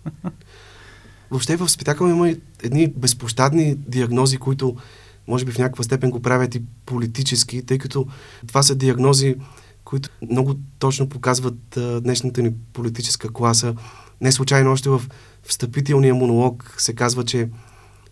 Въобще 1.31 1.57
в 1.57 1.69
спектакъл 1.69 2.07
има 2.07 2.35
едни 2.63 2.89
безпощадни 2.89 3.75
диагнози, 3.77 4.37
които 4.37 4.77
може 5.29 5.45
би 5.45 5.53
в 5.53 5.59
някаква 5.59 5.85
степен 5.85 6.11
го 6.11 6.23
правят 6.23 6.55
и 6.55 6.63
политически, 6.87 7.67
тъй 7.67 7.79
като 7.79 8.07
това 8.47 8.63
са 8.63 8.75
диагнози, 8.75 9.37
които 9.85 10.09
много 10.31 10.55
точно 10.79 11.09
показват 11.09 11.77
а, 11.77 12.01
днешната 12.01 12.43
ни 12.43 12.53
политическа 12.73 13.33
класа. 13.33 13.75
Не 14.21 14.33
случайно 14.33 14.73
още 14.73 14.89
в 14.89 15.03
встъпителния 15.43 16.15
монолог 16.15 16.75
се 16.79 16.95
казва, 16.95 17.25
че 17.25 17.49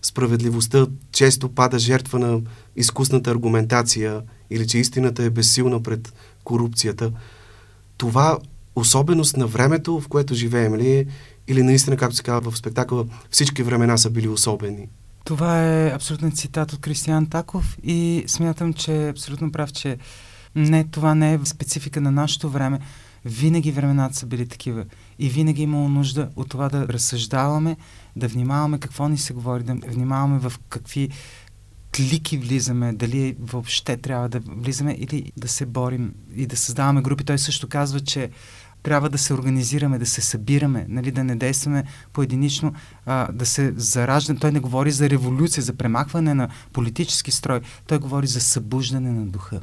справедливостта 0.03 0.87
често 1.13 1.49
пада 1.49 1.79
жертва 1.79 2.19
на 2.19 2.41
изкусната 2.77 3.31
аргументация 3.31 4.23
или 4.51 4.67
че 4.67 4.79
истината 4.79 5.23
е 5.25 5.31
безсилна 5.31 5.83
пред 5.83 6.13
корупцията. 6.45 7.13
Това 7.97 8.39
особеност 8.77 9.37
на 9.37 9.47
времето, 9.47 10.01
в 10.01 10.09
което 10.09 10.35
живеем 10.35 10.77
ли 10.77 10.93
е, 10.93 11.07
или 11.49 11.63
наистина, 11.63 11.97
както 11.97 12.17
се 12.17 12.23
казва 12.23 12.51
в 12.51 12.59
спектакъла, 12.59 13.07
всички 13.31 13.63
времена 13.63 13.99
са 13.99 14.11
били 14.11 14.29
особени? 14.29 14.89
Това 15.25 15.63
е 15.67 15.91
абсолютно 15.91 16.31
цитат 16.31 16.73
от 16.73 16.81
Кристиан 16.81 17.27
Таков 17.27 17.79
и 17.83 18.25
смятам, 18.27 18.73
че 18.73 19.07
е 19.07 19.11
абсолютно 19.11 19.53
прав, 19.53 19.73
че 19.73 19.99
не, 20.55 20.85
това 20.85 21.15
не 21.15 21.35
е 21.35 21.39
специфика 21.45 22.01
на 22.01 22.11
нашето 22.11 22.51
време. 22.51 22.81
Винаги 23.25 23.73
времената 23.73 24.17
са 24.17 24.27
били 24.27 24.49
такива 24.49 24.85
и 25.19 25.29
винаги 25.29 25.61
е 25.61 25.65
имало 25.65 25.89
нужда 25.89 26.31
от 26.37 26.49
това 26.49 26.69
да 26.69 26.89
разсъждаваме, 26.89 27.77
да 28.17 28.29
внимаваме 28.29 28.79
какво 28.79 29.09
ни 29.09 29.19
се 29.19 29.33
говори, 29.33 29.63
да 29.63 29.75
внимаваме 29.75 30.39
в 30.39 30.53
какви 30.69 31.09
клики 31.97 32.39
влизаме, 32.39 32.93
дали 32.93 33.37
въобще 33.41 33.97
трябва 33.97 34.29
да 34.29 34.41
влизаме 34.41 34.97
или 34.99 35.33
да 35.37 35.49
се 35.49 35.67
борим 35.67 36.15
и 36.35 36.47
да 36.47 36.57
създаваме 36.57 37.03
групи. 37.03 37.25
Той 37.25 37.39
също 37.39 37.69
казва, 37.69 38.01
че 38.01 38.31
трябва 38.83 39.11
да 39.11 39.19
се 39.19 39.35
организираме, 39.35 39.99
да 39.99 40.07
се 40.07 40.21
събираме, 40.21 40.87
нали, 40.89 41.11
да 41.11 41.25
не 41.25 41.37
действаме 41.37 41.85
поединично, 42.13 42.75
а, 43.07 43.33
да 43.33 43.47
се 43.47 43.73
зараждаме. 43.77 44.41
Той 44.41 44.53
не 44.53 44.61
говори 44.61 44.91
за 44.91 45.11
революция, 45.11 45.63
за 45.65 45.75
премахване 45.75 46.35
на 46.35 46.49
политически 46.73 47.31
строй. 47.31 47.61
Той 47.87 47.99
говори 47.99 48.27
за 48.27 48.41
събуждане 48.41 49.11
на 49.11 49.27
духа. 49.27 49.61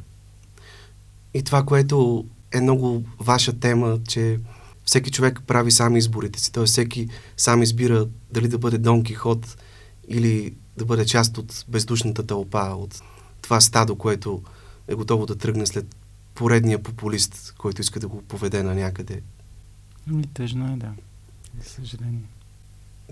И 1.34 1.42
това, 1.42 1.64
което 1.64 2.24
е 2.52 2.60
много 2.60 3.04
ваша 3.18 3.60
тема, 3.60 3.98
че 4.08 4.40
всеки 4.84 5.10
човек 5.10 5.40
прави 5.46 5.70
сам 5.70 5.96
изборите 5.96 6.40
си. 6.40 6.52
Т.е. 6.52 6.64
всеки 6.64 7.08
сам 7.36 7.62
избира 7.62 8.06
дали 8.32 8.48
да 8.48 8.58
бъде 8.58 8.78
Дон 8.78 9.04
Кихот 9.04 9.56
или 10.08 10.54
да 10.76 10.84
бъде 10.84 11.06
част 11.06 11.38
от 11.38 11.64
бездушната 11.68 12.26
тълпа, 12.26 12.58
от 12.58 13.02
това 13.42 13.60
стадо, 13.60 13.96
което 13.96 14.42
е 14.88 14.94
готово 14.94 15.26
да 15.26 15.36
тръгне 15.36 15.66
след 15.66 15.96
поредния 16.34 16.82
популист, 16.82 17.54
който 17.58 17.80
иска 17.80 18.00
да 18.00 18.08
го 18.08 18.22
поведе 18.22 18.62
на 18.62 18.74
някъде. 18.74 19.22
Ми 20.06 20.26
тъжно 20.26 20.72
е, 20.72 20.76
да. 20.76 20.92
За 21.62 21.70
съжаление. 21.70 22.22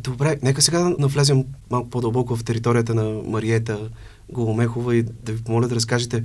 Добре, 0.01 0.39
нека 0.43 0.63
сега 0.63 0.95
навлезем 0.99 1.45
малко 1.71 1.91
по-дълбоко 1.91 2.37
в 2.37 2.45
територията 2.45 2.95
на 2.95 3.23
Мариета 3.23 3.91
Голомехова 4.29 4.97
и 4.97 5.03
да 5.03 5.33
ви 5.33 5.45
помоля 5.45 5.69
да 5.69 5.75
разкажете 5.75 6.25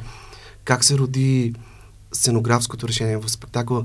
как 0.63 0.83
се 0.83 0.97
роди 0.97 1.53
сценографското 2.13 2.87
решение 2.87 3.17
в 3.17 3.29
спектакъла. 3.29 3.83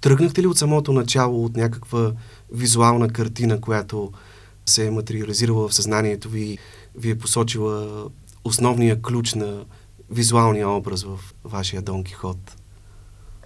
Тръгнахте 0.00 0.42
ли 0.42 0.46
от 0.46 0.58
самото 0.58 0.92
начало 0.92 1.44
от 1.44 1.56
някаква 1.56 2.12
визуална 2.52 3.08
картина, 3.08 3.60
която 3.60 4.12
се 4.66 4.86
е 4.86 4.90
материализирала 4.90 5.68
в 5.68 5.74
съзнанието 5.74 6.28
ви, 6.28 6.58
ви 6.96 7.10
е 7.10 7.18
посочила 7.18 8.04
основния 8.44 9.02
ключ 9.02 9.34
на 9.34 9.64
визуалния 10.10 10.68
образ 10.68 11.02
в 11.02 11.18
вашия 11.44 11.82
Дон 11.82 12.04
Кихот? 12.04 12.56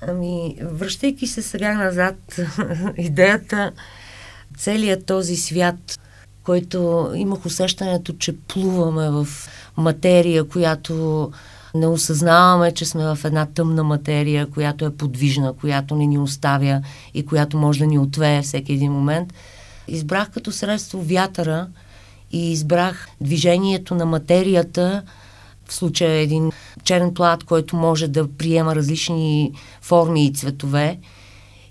Ами, 0.01 0.57
връщайки 0.63 1.27
се 1.27 1.43
сега 1.43 1.75
назад, 1.75 2.41
идеята, 2.97 3.73
целият 4.57 5.07
този 5.07 5.37
свят, 5.37 6.01
който 6.45 7.13
имах 7.15 7.47
усещането, 7.47 8.13
че 8.13 8.37
плуваме 8.37 9.11
в 9.11 9.29
материя, 9.77 10.45
която 10.45 11.33
не 11.75 11.87
осъзнаваме, 11.87 12.73
че 12.73 12.85
сме 12.85 13.05
в 13.05 13.19
една 13.25 13.47
тъмна 13.47 13.85
материя, 13.85 14.51
която 14.51 14.85
е 14.85 14.97
подвижна, 14.97 15.53
която 15.53 15.95
не 15.95 16.07
ни 16.07 16.19
оставя 16.19 16.83
и 17.15 17.27
която 17.27 17.59
може 17.59 17.79
да 17.79 17.87
ни 17.87 17.99
отвее 17.99 18.43
всеки 18.43 18.73
един 18.73 18.93
момент. 18.93 19.35
Избрах 19.89 20.31
като 20.31 20.53
средство 20.53 21.03
вятъра 21.03 21.69
и 22.33 22.53
избрах 22.53 23.09
движението 23.21 23.95
на 23.95 24.07
материята 24.07 25.03
в 25.69 25.75
случая 25.75 26.13
един 26.13 26.53
черен 26.85 27.15
плат, 27.15 27.45
който 27.45 27.77
може 27.77 28.09
да 28.09 28.29
приема 28.29 28.75
различни 28.75 29.53
форми 29.81 30.27
и 30.27 30.33
цветове. 30.33 30.99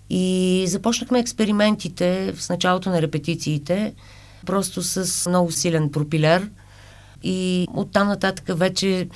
И 0.10 0.66
започнахме 0.68 1.20
експериментите 1.20 2.34
в 2.38 2.50
началото 2.50 2.90
на 2.90 3.02
репетициите, 3.02 3.94
просто 4.46 4.84
с 4.84 5.30
много 5.30 5.52
силен 5.52 5.92
пропилер. 5.92 6.50
И 7.24 7.68
оттам 7.74 8.08
нататък 8.08 8.46
вече 8.58 9.08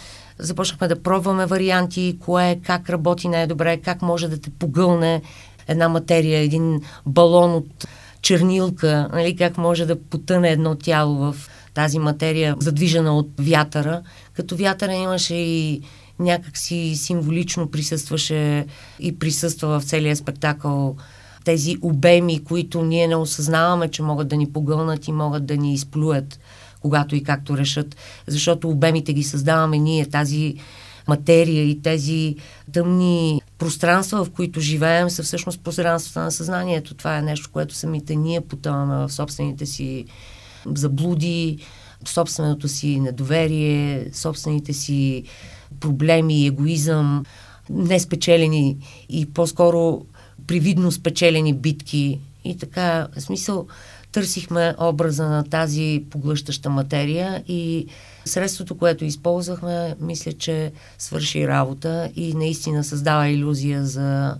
започнахме 0.41 0.87
да 0.87 1.03
пробваме 1.03 1.45
варианти, 1.45 2.17
кое, 2.19 2.59
как 2.63 2.89
работи 2.89 3.27
най-добре, 3.27 3.77
как 3.77 4.01
може 4.01 4.27
да 4.27 4.41
те 4.41 4.49
погълне 4.49 5.21
една 5.67 5.89
материя, 5.89 6.39
един 6.39 6.81
балон 7.05 7.53
от 7.53 7.87
чернилка, 8.21 9.09
нали, 9.13 9.35
как 9.35 9.57
може 9.57 9.85
да 9.85 10.01
потъне 10.01 10.49
едно 10.49 10.75
тяло 10.75 11.15
в 11.15 11.35
тази 11.73 11.99
материя, 11.99 12.55
задвижена 12.59 13.17
от 13.17 13.29
вятъра. 13.39 14.01
Като 14.33 14.55
вятъра 14.55 14.93
имаше 14.93 15.35
и 15.35 15.81
някакси 16.19 16.93
символично 16.95 17.71
присъстваше 17.71 18.65
и 18.99 19.19
присъства 19.19 19.79
в 19.79 19.83
целия 19.83 20.15
спектакъл 20.15 20.95
тези 21.43 21.77
обеми, 21.81 22.43
които 22.43 22.81
ние 22.81 23.07
не 23.07 23.15
осъзнаваме, 23.15 23.87
че 23.87 24.03
могат 24.03 24.27
да 24.27 24.37
ни 24.37 24.51
погълнат 24.51 25.07
и 25.07 25.11
могат 25.11 25.45
да 25.45 25.57
ни 25.57 25.73
изплюят, 25.73 26.39
когато 26.81 27.15
и 27.15 27.23
както 27.23 27.57
решат, 27.57 27.95
защото 28.27 28.69
обемите 28.69 29.13
ги 29.13 29.23
създаваме 29.23 29.77
ние, 29.77 30.05
тази 30.05 30.55
материя 31.07 31.63
и 31.63 31.81
тези 31.81 32.35
тъмни 32.73 33.41
пространства, 33.57 34.25
в 34.25 34.31
които 34.31 34.59
живеем, 34.59 35.09
са 35.09 35.23
всъщност 35.23 35.63
пространствата 35.63 36.19
на 36.19 36.31
съзнанието. 36.31 36.93
Това 36.93 37.17
е 37.17 37.21
нещо, 37.21 37.49
което 37.53 37.75
самите 37.75 38.15
ние 38.15 38.41
потъваме 38.41 38.95
в 38.95 39.13
собствените 39.13 39.65
си 39.65 40.05
заблуди, 40.75 41.57
собственото 42.05 42.67
си 42.67 42.99
недоверие, 42.99 44.09
собствените 44.13 44.73
си 44.73 45.23
проблеми, 45.79 46.47
егоизъм, 46.47 47.25
неспечелени 47.69 48.77
и 49.09 49.25
по-скоро 49.25 50.05
привидно 50.47 50.91
спечелени 50.91 51.53
битки. 51.53 52.19
И 52.43 52.57
така, 52.57 53.07
в 53.15 53.21
смисъл, 53.21 53.67
търсихме 54.11 54.75
образа 54.79 55.29
на 55.29 55.43
тази 55.43 56.05
поглъщаща 56.09 56.69
материя 56.69 57.43
и 57.47 57.87
средството, 58.25 58.77
което 58.77 59.05
използвахме, 59.05 59.95
мисля, 59.99 60.33
че 60.33 60.71
свърши 60.97 61.47
работа 61.47 62.11
и 62.15 62.33
наистина 62.33 62.83
създава 62.83 63.27
иллюзия 63.27 63.85
за 63.85 64.37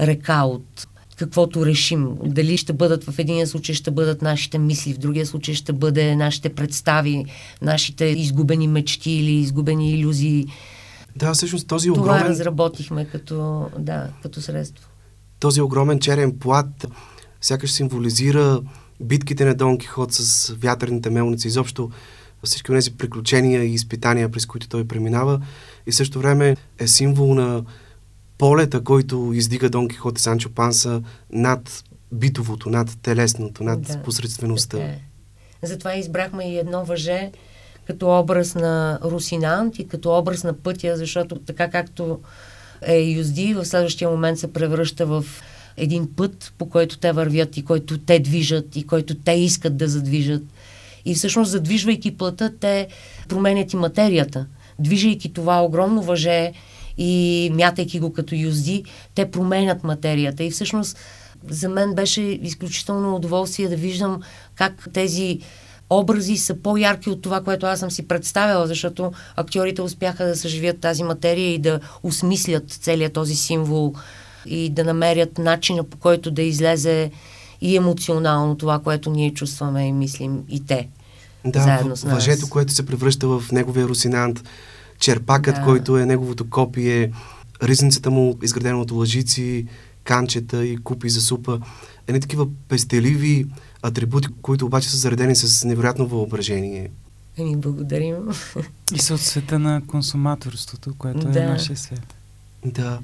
река 0.00 0.42
от 0.42 0.86
каквото 1.16 1.66
решим. 1.66 2.08
Дали 2.24 2.56
ще 2.56 2.72
бъдат 2.72 3.04
в 3.04 3.18
един 3.18 3.46
случай 3.46 3.74
ще 3.74 3.90
бъдат 3.90 4.22
нашите 4.22 4.58
мисли, 4.58 4.94
в 4.94 4.98
другия 4.98 5.26
случай 5.26 5.54
ще 5.54 5.72
бъде 5.72 6.16
нашите 6.16 6.48
представи, 6.48 7.24
нашите 7.62 8.04
изгубени 8.04 8.68
мечти 8.68 9.10
или 9.10 9.32
изгубени 9.32 9.92
иллюзии. 9.92 10.46
Да, 11.16 11.34
всъщност 11.34 11.66
този 11.68 11.88
Това 11.88 12.00
огромен... 12.00 12.26
разработихме 12.26 13.04
като, 13.04 13.66
да, 13.78 14.08
като 14.22 14.40
средство. 14.40 14.88
Този 15.40 15.60
огромен 15.60 15.98
черен 16.00 16.38
плат 16.38 16.86
сякаш 17.44 17.72
символизира 17.72 18.60
битките 19.00 19.44
на 19.44 19.54
Дон 19.54 19.78
Кихот 19.78 20.12
с 20.12 20.54
вятърните 20.58 21.10
мелници, 21.10 21.48
изобщо 21.48 21.90
всички 22.44 22.72
тези 22.72 22.96
приключения 22.96 23.64
и 23.64 23.74
изпитания, 23.74 24.30
през 24.30 24.46
които 24.46 24.68
той 24.68 24.88
преминава 24.88 25.40
и 25.86 25.92
също 25.92 26.18
време 26.18 26.56
е 26.78 26.86
символ 26.86 27.34
на 27.34 27.64
полета, 28.38 28.84
който 28.84 29.30
издига 29.34 29.70
Дон 29.70 29.88
Кихот 29.88 30.18
и 30.18 30.22
Санчо 30.22 30.50
Панса 30.50 31.02
над 31.32 31.84
битовото, 32.12 32.70
над 32.70 32.98
телесното, 33.02 33.64
над 33.64 33.82
да, 33.82 34.02
посредствеността. 34.02 34.76
Така 34.76 34.88
е. 34.88 35.00
Затова 35.62 35.94
избрахме 35.94 36.52
и 36.52 36.58
едно 36.58 36.84
въже 36.84 37.30
като 37.86 38.18
образ 38.18 38.54
на 38.54 38.98
Русинант 39.04 39.78
и 39.78 39.88
като 39.88 40.18
образ 40.18 40.44
на 40.44 40.52
пътя, 40.52 40.96
защото 40.96 41.38
така 41.38 41.70
както 41.70 42.20
е 42.82 43.00
юзди, 43.00 43.54
в 43.54 43.64
следващия 43.64 44.10
момент 44.10 44.38
се 44.38 44.52
превръща 44.52 45.06
в 45.06 45.24
един 45.76 46.08
път, 46.16 46.52
по 46.58 46.68
който 46.68 46.98
те 46.98 47.12
вървят 47.12 47.56
и 47.56 47.64
който 47.64 47.98
те 47.98 48.18
движат 48.18 48.76
и 48.76 48.86
който 48.86 49.14
те 49.14 49.32
искат 49.32 49.76
да 49.76 49.88
задвижат. 49.88 50.42
И 51.04 51.14
всъщност, 51.14 51.50
задвижвайки 51.50 52.16
плътта, 52.16 52.50
те 52.60 52.88
променят 53.28 53.72
и 53.72 53.76
материята. 53.76 54.46
Движейки 54.78 55.32
това 55.32 55.62
огромно 55.62 56.02
въже 56.02 56.52
и 56.98 57.50
мятайки 57.54 58.00
го 58.00 58.12
като 58.12 58.34
юзди, 58.34 58.84
те 59.14 59.30
променят 59.30 59.84
материята. 59.84 60.44
И 60.44 60.50
всъщност, 60.50 60.98
за 61.48 61.68
мен 61.68 61.94
беше 61.94 62.22
изключително 62.22 63.16
удоволствие 63.16 63.68
да 63.68 63.76
виждам 63.76 64.22
как 64.54 64.88
тези 64.92 65.40
образи 65.90 66.36
са 66.36 66.54
по-ярки 66.54 67.10
от 67.10 67.22
това, 67.22 67.40
което 67.40 67.66
аз 67.66 67.80
съм 67.80 67.90
си 67.90 68.08
представила, 68.08 68.66
защото 68.66 69.12
актьорите 69.36 69.82
успяха 69.82 70.26
да 70.26 70.36
съживят 70.36 70.80
тази 70.80 71.02
материя 71.02 71.54
и 71.54 71.58
да 71.58 71.80
осмислят 72.02 72.70
целият 72.70 73.12
този 73.12 73.34
символ 73.34 73.94
и 74.46 74.70
да 74.70 74.84
намерят 74.84 75.38
начина 75.38 75.84
по 75.84 75.96
който 75.96 76.30
да 76.30 76.42
излезе 76.42 77.10
и 77.60 77.76
емоционално 77.76 78.56
това, 78.56 78.78
което 78.78 79.10
ние 79.10 79.34
чувстваме 79.34 79.86
и 79.86 79.92
мислим 79.92 80.42
и 80.48 80.66
те. 80.66 80.88
Да, 81.46 81.62
заедно 81.62 81.96
с 81.96 82.04
нас. 82.04 82.14
въжето, 82.14 82.48
което 82.48 82.72
се 82.72 82.86
превръща 82.86 83.28
в 83.28 83.44
неговия 83.52 83.88
русинант, 83.88 84.44
черпакът, 84.98 85.54
да. 85.54 85.62
който 85.62 85.98
е 85.98 86.06
неговото 86.06 86.50
копие, 86.50 87.12
ризницата 87.62 88.10
му, 88.10 88.38
изградена 88.42 88.80
от 88.80 88.90
лъжици, 88.90 89.66
канчета 90.04 90.66
и 90.66 90.76
купи 90.76 91.10
за 91.10 91.20
супа. 91.20 91.60
Едни 92.06 92.20
такива 92.20 92.46
пестеливи 92.68 93.46
атрибути, 93.82 94.28
които 94.42 94.66
обаче 94.66 94.90
са 94.90 94.96
заредени 94.96 95.36
с 95.36 95.64
невероятно 95.64 96.06
въображение. 96.06 96.90
Ами, 97.38 97.56
благодарим. 97.56 98.16
И 98.94 98.98
са 98.98 99.14
от 99.14 99.20
света 99.20 99.58
на 99.58 99.82
консуматорството, 99.86 100.94
което 100.98 101.28
е 101.28 101.30
да. 101.30 101.42
е 101.42 101.46
нашия 101.46 101.76
свет. 101.76 102.14
Да. 102.64 102.98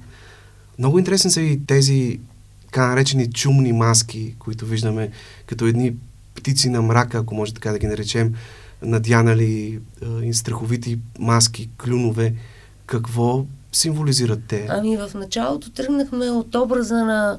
Много 0.81 0.99
интересни 0.99 1.31
са 1.31 1.41
и 1.41 1.67
тези 1.67 2.21
така 2.67 2.87
наречени 2.87 3.33
чумни 3.33 3.73
маски, 3.73 4.35
които 4.39 4.67
виждаме 4.67 5.11
като 5.47 5.67
едни 5.67 5.95
птици 6.35 6.69
на 6.69 6.83
мрака, 6.83 7.19
ако 7.19 7.35
може 7.35 7.55
така 7.55 7.73
да 7.73 7.79
ги 7.79 7.87
наречем, 7.87 8.35
надянали 8.83 9.81
и 10.23 10.35
страховити 10.35 10.99
маски, 11.19 11.69
клюнове. 11.85 12.35
Какво 12.87 13.45
символизират 13.73 14.41
те? 14.49 14.67
Ами 14.71 14.97
в 14.97 15.11
началото 15.15 15.71
тръгнахме 15.71 16.31
от 16.31 16.55
образа 16.55 17.05
на 17.05 17.39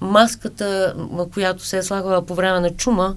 маската, 0.00 0.94
която 1.32 1.66
се 1.66 1.78
е 1.78 1.82
слагала 1.82 2.26
по 2.26 2.34
време 2.34 2.60
на 2.60 2.70
чума, 2.70 3.16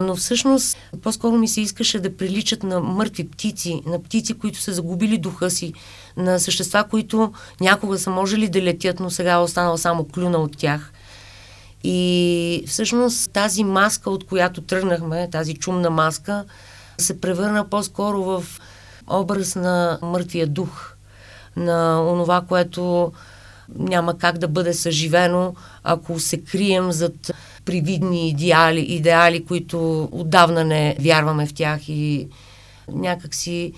но 0.00 0.16
всъщност 0.16 0.76
по-скоро 1.02 1.36
ми 1.36 1.48
се 1.48 1.60
искаше 1.60 2.00
да 2.00 2.16
приличат 2.16 2.62
на 2.62 2.80
мъртви 2.80 3.28
птици, 3.28 3.82
на 3.86 4.02
птици, 4.02 4.34
които 4.34 4.60
са 4.60 4.72
загубили 4.72 5.18
духа 5.18 5.50
си, 5.50 5.72
на 6.16 6.40
същества, 6.40 6.84
които 6.90 7.32
някога 7.60 7.98
са 7.98 8.10
можели 8.10 8.48
да 8.48 8.62
летят, 8.62 9.00
но 9.00 9.10
сега 9.10 9.32
е 9.32 9.36
останал 9.36 9.78
само 9.78 10.04
клюна 10.04 10.38
от 10.38 10.56
тях. 10.56 10.92
И 11.84 12.64
всъщност 12.66 13.30
тази 13.32 13.64
маска, 13.64 14.10
от 14.10 14.26
която 14.26 14.60
тръгнахме, 14.60 15.30
тази 15.30 15.54
чумна 15.54 15.90
маска, 15.90 16.44
се 16.98 17.20
превърна 17.20 17.68
по-скоро 17.68 18.24
в 18.24 18.44
образ 19.06 19.54
на 19.54 19.98
мъртвия 20.02 20.46
дух, 20.46 20.92
на 21.56 22.02
онова, 22.12 22.40
което 22.48 23.12
няма 23.78 24.18
как 24.18 24.38
да 24.38 24.48
бъде 24.48 24.74
съживено, 24.74 25.54
ако 25.84 26.20
се 26.20 26.40
крием 26.40 26.92
зад 26.92 27.32
привидни 27.66 28.28
идеали, 28.28 28.80
идеали, 28.80 29.44
които 29.44 30.08
отдавна 30.12 30.64
не 30.64 30.96
вярваме 31.00 31.46
в 31.46 31.54
тях 31.54 31.88
и 31.88 32.28
някакси 32.92 33.72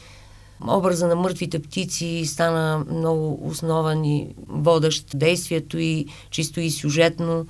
образа 0.66 1.06
на 1.06 1.14
мъртвите 1.14 1.58
птици 1.58 2.22
стана 2.26 2.84
много 2.90 3.48
основен 3.48 4.04
и 4.04 4.28
водещ 4.48 5.06
действието 5.14 5.78
и 5.78 6.06
чисто 6.30 6.60
и 6.60 6.70
сюжетно 6.70 7.46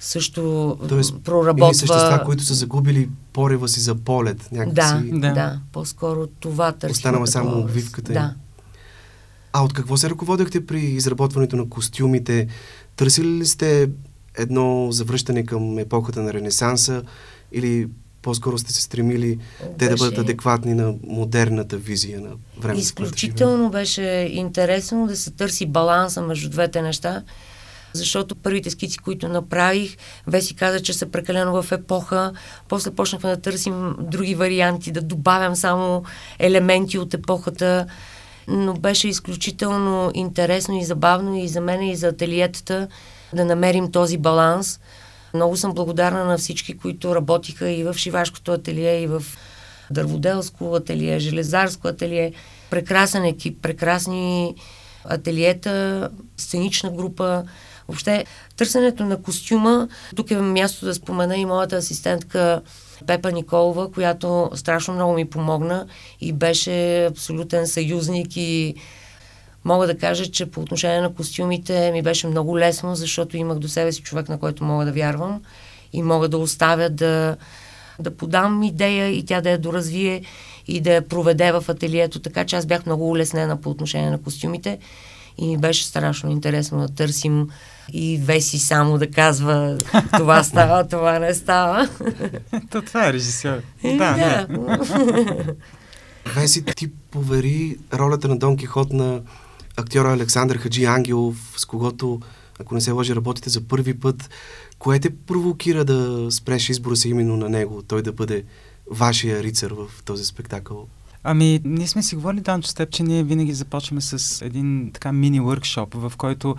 също 0.00 0.76
Тоест, 0.88 1.14
проработва... 1.24 1.68
Или 1.68 1.74
същества, 1.74 2.22
които 2.24 2.44
са 2.44 2.54
загубили 2.54 3.08
порева 3.32 3.68
си 3.68 3.80
за 3.80 3.94
полет. 3.94 4.48
Някакси... 4.52 5.10
Да, 5.10 5.18
да, 5.18 5.34
да. 5.34 5.60
По-скоро 5.72 6.26
това 6.26 6.72
търси. 6.72 6.92
Останала 6.92 7.26
само 7.26 7.58
обвивката 7.60 8.12
Да. 8.12 8.34
А 9.52 9.64
от 9.64 9.72
какво 9.72 9.96
се 9.96 10.10
ръководихте 10.10 10.66
при 10.66 10.80
изработването 10.80 11.56
на 11.56 11.68
костюмите? 11.68 12.46
Търсили 12.96 13.28
ли 13.28 13.46
сте 13.46 13.88
едно 14.38 14.92
завръщане 14.92 15.46
към 15.46 15.78
епохата 15.78 16.22
на 16.22 16.32
Ренесанса 16.32 17.02
или 17.52 17.88
по-скоро 18.22 18.58
сте 18.58 18.72
се 18.72 18.82
стремили 18.82 19.36
беше... 19.36 19.76
те 19.78 19.88
да 19.88 19.96
бъдат 19.96 20.18
адекватни 20.18 20.74
на 20.74 20.94
модерната 21.06 21.76
визия 21.76 22.20
на 22.20 22.30
времето? 22.58 22.80
Изключително 22.80 23.70
беше 23.70 24.02
интересно 24.32 25.06
да 25.06 25.16
се 25.16 25.30
търси 25.30 25.66
баланса 25.66 26.22
между 26.22 26.50
двете 26.50 26.82
неща, 26.82 27.22
защото 27.92 28.36
първите 28.36 28.70
скици, 28.70 28.98
които 28.98 29.28
направих, 29.28 29.96
Веси 30.26 30.54
каза, 30.54 30.80
че 30.80 30.92
са 30.92 31.06
прекалено 31.06 31.62
в 31.62 31.72
епоха. 31.72 32.32
После 32.68 32.90
почнахме 32.90 33.30
да 33.30 33.40
търсим 33.40 33.96
други 34.00 34.34
варианти, 34.34 34.92
да 34.92 35.00
добавям 35.00 35.56
само 35.56 36.02
елементи 36.38 36.98
от 36.98 37.14
епохата 37.14 37.86
но 38.50 38.74
беше 38.74 39.08
изключително 39.08 40.10
интересно 40.14 40.78
и 40.78 40.84
забавно 40.84 41.36
и 41.36 41.48
за 41.48 41.60
мен 41.60 41.82
и 41.82 41.96
за 41.96 42.08
ателиетата 42.08 42.88
да 43.32 43.44
намерим 43.44 43.92
този 43.92 44.18
баланс. 44.18 44.80
Много 45.34 45.56
съм 45.56 45.74
благодарна 45.74 46.24
на 46.24 46.38
всички, 46.38 46.78
които 46.78 47.14
работиха 47.14 47.70
и 47.70 47.84
в 47.84 47.94
шивашкото 47.94 48.52
ателие, 48.52 49.02
и 49.02 49.06
в 49.06 49.22
дърводелско 49.90 50.74
ателие, 50.74 51.18
железарско 51.18 51.88
ателие. 51.88 52.32
Прекрасен 52.70 53.24
екип, 53.24 53.62
прекрасни 53.62 54.54
ателиета, 55.04 56.08
сценична 56.36 56.90
група. 56.90 57.44
Въобще, 57.88 58.24
търсенето 58.56 59.04
на 59.04 59.22
костюма, 59.22 59.88
тук 60.16 60.30
е 60.30 60.36
място 60.36 60.84
да 60.84 60.94
спомена 60.94 61.36
и 61.36 61.44
моята 61.44 61.76
асистентка 61.76 62.62
Пепа 63.06 63.32
Николова, 63.32 63.92
която 63.92 64.50
страшно 64.54 64.94
много 64.94 65.12
ми 65.12 65.30
помогна 65.30 65.86
и 66.20 66.32
беше 66.32 67.04
абсолютен 67.04 67.66
съюзник 67.66 68.36
и 68.36 68.74
мога 69.64 69.86
да 69.86 69.98
кажа, 69.98 70.26
че 70.26 70.46
по 70.46 70.60
отношение 70.60 71.00
на 71.00 71.14
костюмите 71.14 71.90
ми 71.92 72.02
беше 72.02 72.26
много 72.26 72.58
лесно, 72.58 72.94
защото 72.94 73.36
имах 73.36 73.58
до 73.58 73.68
себе 73.68 73.92
си 73.92 74.02
човек, 74.02 74.28
на 74.28 74.38
който 74.38 74.64
мога 74.64 74.84
да 74.84 74.92
вярвам 74.92 75.42
и 75.92 76.02
мога 76.02 76.28
да 76.28 76.38
оставя 76.38 76.90
да, 76.90 77.36
да 77.98 78.16
подам 78.16 78.62
идея 78.62 79.08
и 79.08 79.24
тя 79.24 79.40
да 79.40 79.50
я 79.50 79.58
доразвие 79.58 80.22
и 80.66 80.80
да 80.80 80.92
я 80.92 81.08
проведе 81.08 81.52
в 81.52 81.64
ателието, 81.68 82.18
така 82.18 82.44
че 82.44 82.56
аз 82.56 82.66
бях 82.66 82.86
много 82.86 83.10
улеснена 83.10 83.60
по 83.60 83.70
отношение 83.70 84.10
на 84.10 84.22
костюмите 84.22 84.78
и 85.38 85.46
ми 85.46 85.58
беше 85.58 85.84
страшно 85.84 86.30
интересно 86.30 86.78
да 86.78 86.88
търсим 86.88 87.48
и 87.92 88.18
Веси 88.22 88.58
само 88.58 88.98
да 88.98 89.10
казва 89.10 89.78
това 90.16 90.44
става, 90.44 90.88
това 90.88 91.18
не 91.18 91.34
става. 91.34 91.88
То 92.70 92.82
това 92.82 93.08
е 93.08 93.12
режисьор. 93.12 93.60
Да, 93.84 93.96
да. 93.98 94.46
Веси, 96.34 96.64
ти 96.64 96.90
повери 97.10 97.76
ролята 97.94 98.28
на 98.28 98.38
Дон 98.38 98.56
Кихот 98.56 98.92
на 98.92 99.20
актьора 99.78 100.12
Александър 100.12 100.56
Хаджи 100.56 100.84
Ангелов, 100.84 101.54
с 101.56 101.64
когото, 101.64 102.20
ако 102.60 102.74
не 102.74 102.80
се 102.80 102.90
лъжи, 102.90 103.14
работите 103.14 103.50
за 103.50 103.60
първи 103.60 103.94
път. 103.94 104.30
Кое 104.78 104.98
те 104.98 105.10
провокира 105.10 105.84
да 105.84 106.28
спреш 106.30 106.68
избора 106.68 106.96
си 106.96 107.08
именно 107.08 107.36
на 107.36 107.48
него, 107.48 107.82
той 107.82 108.02
да 108.02 108.12
бъде 108.12 108.44
вашия 108.90 109.42
рицар 109.42 109.70
в 109.70 110.02
този 110.04 110.24
спектакъл? 110.24 110.86
Ами, 111.24 111.60
ние 111.64 111.86
сме 111.86 112.02
си 112.02 112.14
говорили, 112.14 112.40
Данчо, 112.40 112.68
с 112.68 112.74
теб, 112.74 112.90
че 112.90 113.02
ние 113.02 113.22
винаги 113.22 113.52
започваме 113.52 114.00
с 114.00 114.44
един 114.44 114.90
така 114.94 115.12
мини 115.12 115.40
workshop, 115.40 115.94
в 115.94 116.16
който 116.16 116.56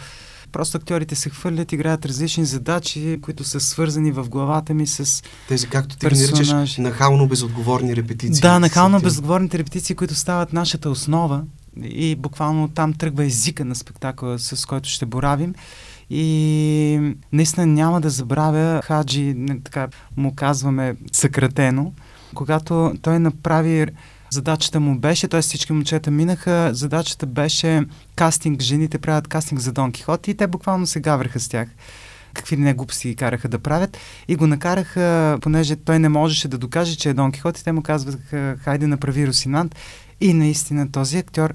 Просто 0.52 0.78
актьорите 0.78 1.16
се 1.16 1.30
хвърлят, 1.30 1.72
играят 1.72 2.06
различни 2.06 2.46
задачи, 2.46 3.20
които 3.22 3.44
са 3.44 3.60
свързани 3.60 4.12
в 4.12 4.30
главата 4.30 4.74
ми 4.74 4.88
с 4.88 5.24
Тези, 5.48 5.68
както 5.68 5.98
ти 5.98 6.08
ги 6.08 6.22
наричаш, 6.22 6.78
нахално 6.78 7.28
безотговорни 7.28 7.96
репетиции. 7.96 8.42
Да, 8.42 8.60
нахално 8.60 9.02
безотговорните 9.02 9.58
репетиции, 9.58 9.96
които 9.96 10.16
стават 10.16 10.54
нашата 10.54 10.90
основа 10.90 11.44
и 11.84 12.16
буквално 12.16 12.68
там 12.68 12.94
тръгва 12.94 13.26
езика 13.26 13.66
на 13.66 13.76
спектакъла, 13.76 14.40
с 14.40 14.66
който 14.66 14.90
ще 14.90 15.06
боравим. 15.06 15.56
И 16.10 17.16
наистина 17.34 17.66
няма 17.66 18.02
да 18.02 18.10
забравя 18.10 18.82
Хаджи, 18.84 19.36
така 19.64 19.88
му 20.18 20.36
казваме 20.36 20.96
съкратено, 21.12 21.94
когато 22.36 22.94
той 23.02 23.20
направи 23.20 23.86
задачата 24.30 24.80
му 24.80 25.00
беше, 25.00 25.28
т.е. 25.28 25.42
всички 25.42 25.74
момчета 25.74 26.12
минаха, 26.12 26.70
задачата 26.74 27.26
беше 27.26 27.86
кастинг, 28.16 28.62
жените 28.62 28.98
правят 28.98 29.28
кастинг 29.28 29.62
за 29.62 29.72
Дон 29.72 29.92
Кихот 29.92 30.28
и 30.28 30.34
те 30.34 30.48
буквално 30.48 30.88
се 30.88 31.00
гавраха 31.00 31.40
с 31.40 31.48
тях 31.48 31.70
какви 32.34 32.58
не 32.58 32.74
глупости 32.74 33.08
ги 33.08 33.16
караха 33.16 33.48
да 33.48 33.60
правят 33.60 33.98
и 34.28 34.36
го 34.36 34.48
накараха, 34.48 35.38
понеже 35.42 35.76
той 35.76 36.00
не 36.00 36.10
можеше 36.10 36.48
да 36.48 36.58
докаже, 36.58 36.96
че 36.96 37.10
е 37.10 37.14
Дон 37.14 37.32
Кихот 37.32 37.60
и 37.60 37.64
те 37.64 37.72
му 37.72 37.82
казваха, 37.82 38.58
хайде 38.60 38.88
направи 38.88 39.28
Росинант 39.28 39.76
и 40.22 40.34
наистина 40.34 40.92
този 40.92 41.18
актьор 41.18 41.54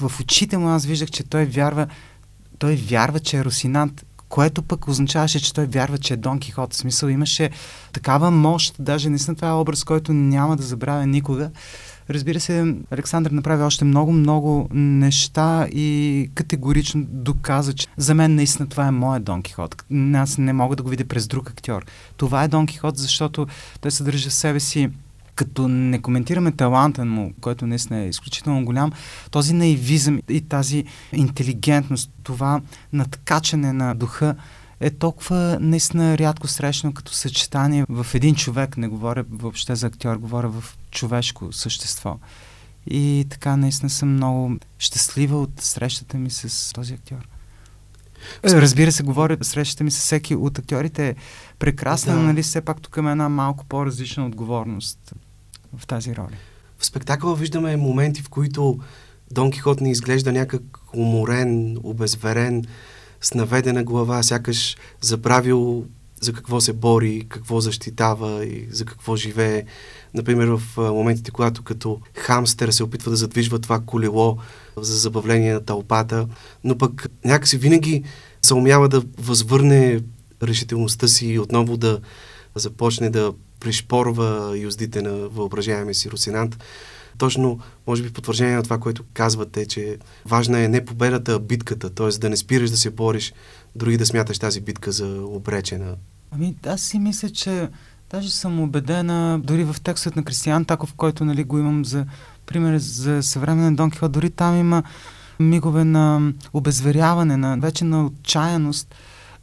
в 0.00 0.20
очите 0.20 0.58
му 0.58 0.68
аз 0.68 0.86
виждах, 0.86 1.10
че 1.10 1.24
той 1.24 1.44
вярва, 1.44 1.86
той 2.58 2.74
вярва, 2.74 3.20
че 3.20 3.36
е 3.36 3.44
Росинант, 3.44 4.04
което 4.28 4.62
пък 4.62 4.88
означаваше, 4.88 5.40
че 5.40 5.54
той 5.54 5.66
вярва, 5.66 5.98
че 5.98 6.14
е 6.14 6.16
Дон 6.16 6.40
Кихот. 6.40 6.72
В 6.72 6.76
смисъл 6.76 7.08
имаше 7.08 7.50
такава 7.92 8.30
мощ, 8.30 8.74
даже 8.78 9.08
наистина 9.08 9.36
това 9.36 9.48
е 9.48 9.52
образ, 9.52 9.84
който 9.84 10.12
няма 10.12 10.56
да 10.56 10.62
забравя 10.62 11.06
никога. 11.06 11.50
Разбира 12.10 12.40
се, 12.40 12.74
Александър 12.90 13.30
направи 13.30 13.62
още 13.62 13.84
много-много 13.84 14.68
неща 14.72 15.66
и 15.72 16.30
категорично 16.34 17.04
доказа, 17.08 17.72
че 17.72 17.86
за 17.96 18.14
мен 18.14 18.34
наистина 18.34 18.68
това 18.68 18.86
е 18.86 18.90
моят 18.90 19.24
Дон 19.24 19.42
Кихот. 19.42 19.84
Аз 20.14 20.38
не 20.38 20.52
мога 20.52 20.76
да 20.76 20.82
го 20.82 20.88
видя 20.88 21.04
през 21.04 21.26
друг 21.26 21.50
актьор. 21.50 21.86
Това 22.16 22.44
е 22.44 22.48
Дон 22.48 22.66
Кихот, 22.66 22.98
защото 22.98 23.46
той 23.80 23.90
съдържа 23.90 24.30
в 24.30 24.34
себе 24.34 24.60
си 24.60 24.90
като 25.34 25.68
не 25.68 26.02
коментираме 26.02 26.52
таланта 26.52 27.04
му, 27.04 27.32
който 27.40 27.66
наистина 27.66 28.00
е 28.00 28.08
изключително 28.08 28.64
голям, 28.64 28.92
този 29.30 29.54
наивизъм 29.54 30.20
и 30.28 30.40
тази 30.40 30.84
интелигентност, 31.12 32.10
това 32.22 32.60
надкачане 32.92 33.72
на 33.72 33.94
духа 33.94 34.36
е 34.80 34.90
толкова 34.90 35.58
наистина 35.60 36.18
рядко 36.18 36.48
срещано 36.48 36.92
като 36.92 37.12
съчетание 37.12 37.86
в 37.88 38.06
един 38.14 38.34
човек. 38.34 38.76
Не 38.76 38.88
говоря 38.88 39.24
въобще 39.30 39.76
за 39.76 39.86
актьор, 39.86 40.16
говоря 40.16 40.48
в 40.48 40.78
човешко 40.90 41.52
същество. 41.52 42.18
И 42.86 43.26
така 43.30 43.56
наистина 43.56 43.90
съм 43.90 44.14
много 44.14 44.56
щастлива 44.78 45.40
от 45.40 45.50
срещата 45.60 46.18
ми 46.18 46.30
с 46.30 46.72
този 46.72 46.94
актьор. 46.94 47.28
Разбира 48.44 48.92
се, 48.92 49.02
говоря, 49.02 49.36
срещата 49.42 49.84
ми 49.84 49.90
с 49.90 49.98
всеки 49.98 50.34
от 50.34 50.58
актьорите 50.58 51.08
е 51.08 51.14
прекрасна, 51.58 52.12
да. 52.12 52.18
но 52.18 52.26
нали 52.26 52.42
все 52.42 52.60
пак 52.60 52.80
тук 52.80 52.96
има 52.96 53.10
една 53.10 53.28
малко 53.28 53.64
по-различна 53.64 54.26
отговорност 54.26 55.14
в 55.78 55.86
тази 55.86 56.16
роля. 56.16 56.36
В 56.78 56.86
спектакъла 56.86 57.36
виждаме 57.36 57.76
моменти, 57.76 58.22
в 58.22 58.28
които 58.28 58.78
Дон 59.30 59.50
Кихот 59.50 59.80
не 59.80 59.90
изглежда 59.90 60.32
някак 60.32 60.62
уморен, 60.94 61.78
обезверен, 61.82 62.64
с 63.20 63.34
наведена 63.34 63.84
глава, 63.84 64.22
сякаш 64.22 64.76
забравил 65.00 65.84
за 66.20 66.32
какво 66.32 66.60
се 66.60 66.72
бори, 66.72 67.26
какво 67.28 67.60
защитава 67.60 68.44
и 68.44 68.66
за 68.70 68.84
какво 68.84 69.16
живее. 69.16 69.64
Например, 70.14 70.46
в 70.46 70.62
моментите, 70.76 71.30
когато 71.30 71.62
като 71.62 72.00
хамстер 72.14 72.68
се 72.68 72.84
опитва 72.84 73.10
да 73.10 73.16
задвижва 73.16 73.58
това 73.58 73.80
колело 73.80 74.38
за 74.76 74.96
забавление 74.96 75.52
на 75.52 75.64
тълпата, 75.64 76.28
но 76.64 76.78
пък 76.78 77.08
някакси 77.24 77.58
винаги 77.58 78.04
се 78.42 78.54
умява 78.54 78.88
да 78.88 79.02
възвърне 79.18 80.00
решителността 80.42 81.08
си 81.08 81.26
и 81.26 81.38
отново 81.38 81.76
да 81.76 82.00
започне 82.54 83.10
да 83.10 83.32
пришпорва 83.64 84.58
юздите 84.58 85.02
на 85.02 85.12
въображаемия 85.12 85.94
си 85.94 86.10
Русинант. 86.10 86.58
Точно, 87.18 87.58
може 87.86 88.02
би, 88.02 88.12
потвърждение 88.12 88.56
на 88.56 88.62
това, 88.62 88.78
което 88.78 89.04
казвате, 89.12 89.66
че 89.66 89.98
важна 90.26 90.60
е 90.60 90.68
не 90.68 90.84
победата, 90.84 91.32
а 91.32 91.38
битката, 91.38 91.90
т.е. 91.90 92.08
да 92.08 92.30
не 92.30 92.36
спираш 92.36 92.70
да 92.70 92.76
се 92.76 92.90
бориш, 92.90 93.32
дори 93.76 93.96
да 93.96 94.06
смяташ 94.06 94.38
тази 94.38 94.60
битка 94.60 94.92
за 94.92 95.06
обречена. 95.24 95.94
Ами, 96.30 96.54
аз 96.66 96.80
си 96.80 96.98
мисля, 96.98 97.30
че 97.30 97.68
даже 98.10 98.30
съм 98.30 98.60
убедена, 98.60 99.40
дори 99.44 99.64
в 99.64 99.76
текстът 99.84 100.16
на 100.16 100.24
Кристиян 100.24 100.64
Таков, 100.64 100.94
който 100.94 101.24
нали, 101.24 101.44
го 101.44 101.58
имам 101.58 101.84
за 101.84 102.06
пример 102.46 102.78
за 102.78 103.22
съвременен 103.22 103.76
Дон 103.76 103.90
Кихот, 103.90 104.12
дори 104.12 104.30
там 104.30 104.56
има 104.56 104.82
мигове 105.40 105.84
на 105.84 106.32
обезверяване, 106.52 107.36
на 107.36 107.56
вече 107.60 107.84
на 107.84 108.06
отчаяност, 108.06 108.94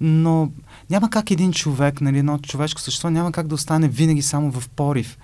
но 0.02 0.52
няма 0.90 1.10
как 1.10 1.32
един 1.32 1.54
човек, 1.54 2.02
нали, 2.02 2.20
едно 2.20 2.38
човешко 2.38 2.82
същество, 2.82 3.10
няма 3.10 3.32
как 3.32 3.48
да 3.48 3.56
остане 3.56 3.88
винаги 3.88 4.22
само 4.22 4.52
в 4.52 4.70
порив. 4.70 5.18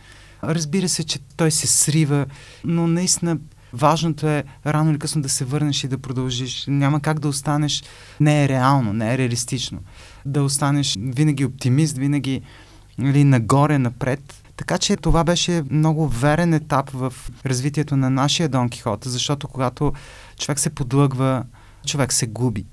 Разбира 0.44 0.90
се, 0.90 1.04
че 1.04 1.20
той 1.38 1.52
се 1.52 1.68
срива, 1.68 2.26
но 2.66 2.88
наистина 2.88 3.38
важното 3.74 4.28
е 4.28 4.44
рано 4.66 4.92
или 4.92 5.00
късно 5.00 5.22
да 5.22 5.30
се 5.30 5.46
върнеш 5.46 5.84
и 5.84 5.88
да 5.88 5.98
продължиш. 5.98 6.66
Няма 6.68 7.00
как 7.00 7.20
да 7.20 7.28
останеш. 7.28 7.84
Не 8.20 8.44
е 8.44 8.50
реално, 8.50 8.94
не 8.94 9.13
е 9.13 9.18
реалистично. 9.18 9.80
Да 10.26 10.44
останеш 10.44 10.98
винаги 11.00 11.46
оптимист, 11.46 11.98
винаги 11.98 12.42
нали, 12.98 13.24
нагоре, 13.24 13.78
напред. 13.78 14.44
Така 14.58 14.78
че 14.78 14.96
това 14.96 15.24
беше 15.24 15.63
много 15.70 16.08
верен 16.08 16.54
етап 16.54 16.90
в 16.90 17.13
развитието 17.46 17.98
на 17.98 18.10
нашия 18.10 18.50
Дон 18.50 18.70
Кихот, 18.70 19.04
защото 19.06 19.48
когато 19.48 19.94
човек 20.40 20.60
се 20.60 20.70
подлъгва, 20.70 21.44
човек 21.86 22.13
се 22.13 22.28
губи. 22.28 22.66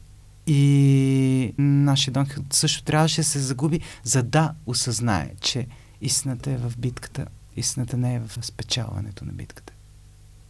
И 0.47 1.55
нашия 1.59 2.13
Дон 2.13 2.27
също 2.51 2.85
трябваше 2.85 3.21
да 3.21 3.25
се 3.25 3.39
загуби, 3.39 3.81
за 4.03 4.23
да 4.23 4.55
осъзнае, 4.67 5.31
че 5.41 5.67
истината 6.01 6.51
е 6.51 6.57
в 6.57 6.73
битката, 6.79 7.27
истината 7.57 7.97
не 7.97 8.15
е 8.15 8.21
в 8.21 8.39
спечелването 8.43 9.25
на 9.25 9.33
битката. 9.33 9.73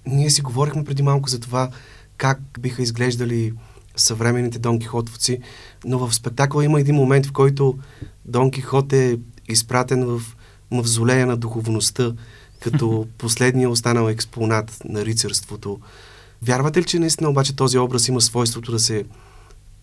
Ние 0.06 0.30
си 0.30 0.42
говорихме 0.42 0.84
преди 0.84 1.02
малко 1.02 1.28
за 1.28 1.40
това 1.40 1.70
как 2.16 2.40
биха 2.60 2.82
изглеждали 2.82 3.52
съвременните 3.96 4.58
Дон 4.58 4.78
Кихотовци, 4.78 5.38
но 5.84 5.98
в 5.98 6.14
спектакъла 6.14 6.64
има 6.64 6.80
един 6.80 6.94
момент, 6.94 7.26
в 7.26 7.32
който 7.32 7.78
Дон 8.24 8.50
Кихот 8.50 8.92
е 8.92 9.18
изпратен 9.48 10.04
в 10.04 10.22
мавзолея 10.70 11.26
на 11.26 11.36
духовността, 11.36 12.12
като 12.60 13.06
последния 13.18 13.70
останал 13.70 14.08
експонат 14.08 14.82
на 14.84 15.04
рицарството. 15.04 15.80
Вярвате 16.42 16.80
ли, 16.80 16.84
че 16.84 16.98
наистина 16.98 17.30
обаче 17.30 17.56
този 17.56 17.78
образ 17.78 18.08
има 18.08 18.20
свойството 18.20 18.72
да 18.72 18.78
се 18.78 19.04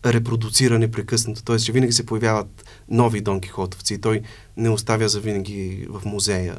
репродуцира 0.06 0.80
непрекъснато, 0.80 1.44
т.е. 1.44 1.58
че 1.58 1.72
винаги 1.72 1.94
се 1.94 2.06
появяват 2.06 2.66
нови 2.90 3.22
Дон 3.22 3.42
Кихотовци 3.42 3.94
и 3.94 4.02
той 4.02 4.22
не 4.58 4.70
оставя 4.70 5.10
за 5.10 5.20
винаги 5.20 5.88
в 5.90 6.06
музея. 6.06 6.58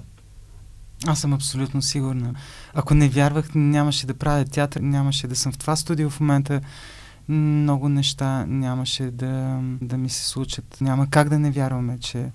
Аз 1.07 1.21
съм 1.21 1.33
абсолютно 1.33 1.83
сигурна. 1.83 2.35
Ако 2.75 2.95
не 2.95 3.09
вярвах, 3.09 3.55
нямаше 3.55 4.07
да 4.07 4.15
правя 4.15 4.45
театър, 4.45 4.81
нямаше 4.81 5.29
да 5.29 5.37
съм 5.37 5.53
в 5.53 5.59
това 5.59 5.77
студио 5.77 6.11
в 6.11 6.21
момента. 6.21 6.61
Много 7.29 7.89
неща 7.89 8.47
нямаше 8.47 9.11
да, 9.11 9.61
да 9.81 9.97
ми 9.97 10.09
се 10.09 10.25
случат. 10.25 10.77
Няма 10.81 11.11
как 11.11 11.29
да 11.29 11.39
не 11.39 11.51
вярваме, 11.51 11.99
че 12.01 12.31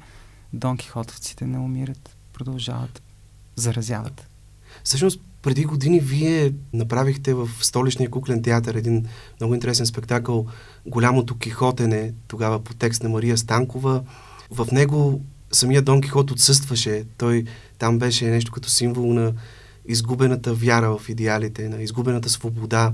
Дон 0.53 0.77
Кихотовците 0.77 1.45
не 1.45 1.59
умират, 1.59 2.17
продължават, 2.33 3.01
заразяват. 3.55 4.27
Всъщност, 4.83 5.21
преди 5.41 5.63
години 5.63 5.99
вие 5.99 6.53
направихте 6.73 7.33
в 7.33 7.49
столичния 7.61 8.09
куклен 8.09 8.43
театър 8.43 8.75
един 8.75 9.05
много 9.39 9.53
интересен 9.53 9.85
спектакъл 9.85 10.45
Голямото 10.85 11.37
кихотене, 11.37 12.13
тогава 12.27 12.59
по 12.59 12.73
текст 12.73 13.03
на 13.03 13.09
Мария 13.09 13.37
Станкова. 13.37 14.03
В 14.51 14.67
него 14.71 15.21
самия 15.51 15.81
Дон 15.81 16.01
Кихот 16.01 16.31
отсъстваше. 16.31 17.03
Той 17.17 17.45
там 17.79 17.99
беше 17.99 18.25
нещо 18.25 18.51
като 18.51 18.69
символ 18.69 19.13
на 19.13 19.33
изгубената 19.87 20.53
вяра 20.53 20.97
в 20.97 21.09
идеалите, 21.09 21.69
на 21.69 21.81
изгубената 21.81 22.29
свобода. 22.29 22.93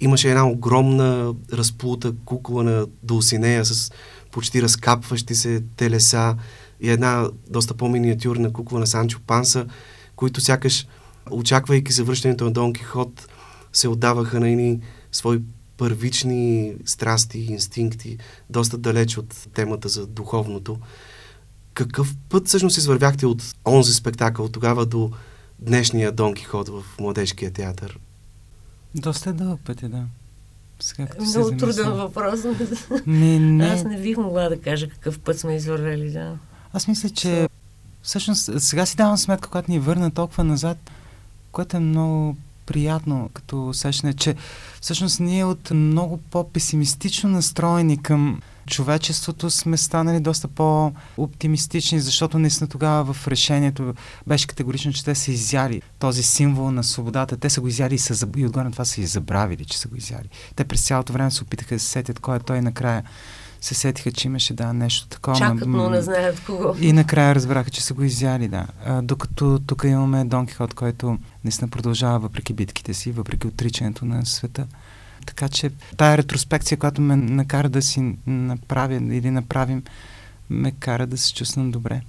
Имаше 0.00 0.28
една 0.28 0.48
огромна 0.48 1.34
разплута 1.52 2.12
кукла 2.24 2.62
на 2.62 2.86
Дулсинея 3.02 3.64
с 3.64 3.92
почти 4.30 4.62
разкапващи 4.62 5.34
се 5.34 5.62
телеса 5.76 6.36
и 6.80 6.90
една 6.90 7.28
доста 7.48 7.74
по-миниатюрна 7.74 8.52
кукла 8.52 8.80
на 8.80 8.86
Санчо 8.86 9.20
Панса, 9.26 9.66
които 10.16 10.40
сякаш 10.40 10.86
очаквайки 11.30 11.92
завръщането 11.92 12.44
на 12.44 12.50
Дон 12.50 12.72
Кихот, 12.72 13.28
се 13.72 13.88
отдаваха 13.88 14.40
на 14.40 14.48
едни 14.48 14.80
свои 15.12 15.40
първични 15.76 16.74
страсти 16.84 17.38
и 17.38 17.52
инстинкти, 17.52 18.18
доста 18.50 18.78
далеч 18.78 19.18
от 19.18 19.48
темата 19.54 19.88
за 19.88 20.06
духовното. 20.06 20.78
Какъв 21.74 22.14
път 22.28 22.48
всъщност 22.48 22.76
извървяхте 22.76 23.26
от 23.26 23.42
онзи 23.66 23.94
спектакъл 23.94 24.48
тогава 24.48 24.86
до 24.86 25.10
днешния 25.58 26.12
Дон 26.12 26.34
Кихот 26.34 26.68
в 26.68 26.84
Младежкия 27.00 27.50
театър? 27.50 27.98
Доста 28.94 29.32
дълъг 29.32 29.60
път 29.64 29.82
е, 29.82 29.88
да. 29.88 30.04
Сега, 30.80 31.06
Много 31.20 31.48
се 31.48 31.56
труден 31.56 31.92
въпрос. 31.92 32.40
Не, 33.06 33.38
не. 33.38 33.66
Аз 33.66 33.84
не 33.84 34.00
бих 34.00 34.16
могла 34.16 34.48
да 34.48 34.60
кажа 34.60 34.88
какъв 34.88 35.18
път 35.18 35.38
сме 35.38 35.56
извървели, 35.56 36.10
да. 36.10 36.38
Аз 36.72 36.88
мисля, 36.88 37.10
че 37.10 37.48
всъщност 38.02 38.50
сега 38.58 38.86
си 38.86 38.96
давам 38.96 39.16
сметка, 39.16 39.48
когато 39.48 39.70
ни 39.70 39.78
върна 39.78 40.10
толкова 40.10 40.44
назад, 40.44 40.90
което 41.56 41.76
е 41.76 41.80
много 41.80 42.36
приятно 42.66 43.30
като 43.34 43.68
усещане, 43.68 44.14
че 44.14 44.34
всъщност 44.80 45.20
ние 45.20 45.44
от 45.44 45.70
много 45.70 46.18
по-песимистично 46.18 47.30
настроени 47.30 48.02
към 48.02 48.40
човечеството 48.66 49.50
сме 49.50 49.76
станали 49.76 50.20
доста 50.20 50.48
по-оптимистични, 50.48 52.00
защото 52.00 52.38
наистина 52.38 52.68
тогава 52.68 53.12
в 53.14 53.28
решението 53.28 53.94
беше 54.26 54.46
категорично, 54.46 54.92
че 54.92 55.04
те 55.04 55.14
са 55.14 55.30
изяли 55.32 55.82
този 55.98 56.22
символ 56.22 56.70
на 56.70 56.84
свободата. 56.84 57.36
Те 57.36 57.50
са 57.50 57.60
го 57.60 57.68
изяли 57.68 57.94
и, 57.94 57.98
са, 57.98 58.28
и 58.36 58.46
отгоре 58.46 58.64
на 58.64 58.72
това 58.72 58.84
са 58.84 59.00
и 59.00 59.06
забравили, 59.06 59.64
че 59.64 59.78
са 59.78 59.88
го 59.88 59.96
изяли. 59.96 60.28
Те 60.56 60.64
през 60.64 60.86
цялото 60.86 61.12
време 61.12 61.30
се 61.30 61.42
опитаха 61.42 61.74
да 61.74 61.80
се 61.80 61.88
сетят 61.88 62.18
кой 62.18 62.36
е 62.36 62.40
той 62.40 62.60
накрая 62.60 63.02
се 63.66 63.74
сетиха, 63.74 64.12
че 64.12 64.28
имаше 64.28 64.54
да, 64.54 64.72
нещо 64.72 65.08
такова. 65.08 65.36
Чакат, 65.38 65.68
но 65.68 65.90
не 65.90 66.02
знаят 66.02 66.40
кого. 66.46 66.74
И 66.80 66.92
накрая 66.92 67.34
разбраха, 67.34 67.70
че 67.70 67.82
са 67.84 67.94
го 67.94 68.02
изяли, 68.02 68.48
да. 68.48 68.66
А, 68.84 69.02
докато 69.02 69.58
тук 69.66 69.84
имаме 69.86 70.24
Дон 70.24 70.46
Кихот, 70.46 70.74
който 70.74 71.18
наистина 71.44 71.68
продължава 71.68 72.18
въпреки 72.18 72.52
битките 72.52 72.94
си, 72.94 73.12
въпреки 73.12 73.46
отричането 73.46 74.04
на 74.04 74.26
света. 74.26 74.66
Така 75.26 75.48
че 75.48 75.70
тая 75.96 76.18
ретроспекция, 76.18 76.78
която 76.78 77.00
ме 77.00 77.16
накара 77.16 77.68
да 77.68 77.82
си 77.82 78.14
направя 78.26 78.94
или 78.94 79.30
направим, 79.30 79.82
ме 80.50 80.70
кара 80.70 81.06
да 81.06 81.18
се 81.18 81.34
чувствам 81.34 81.70
добре. 81.70 82.00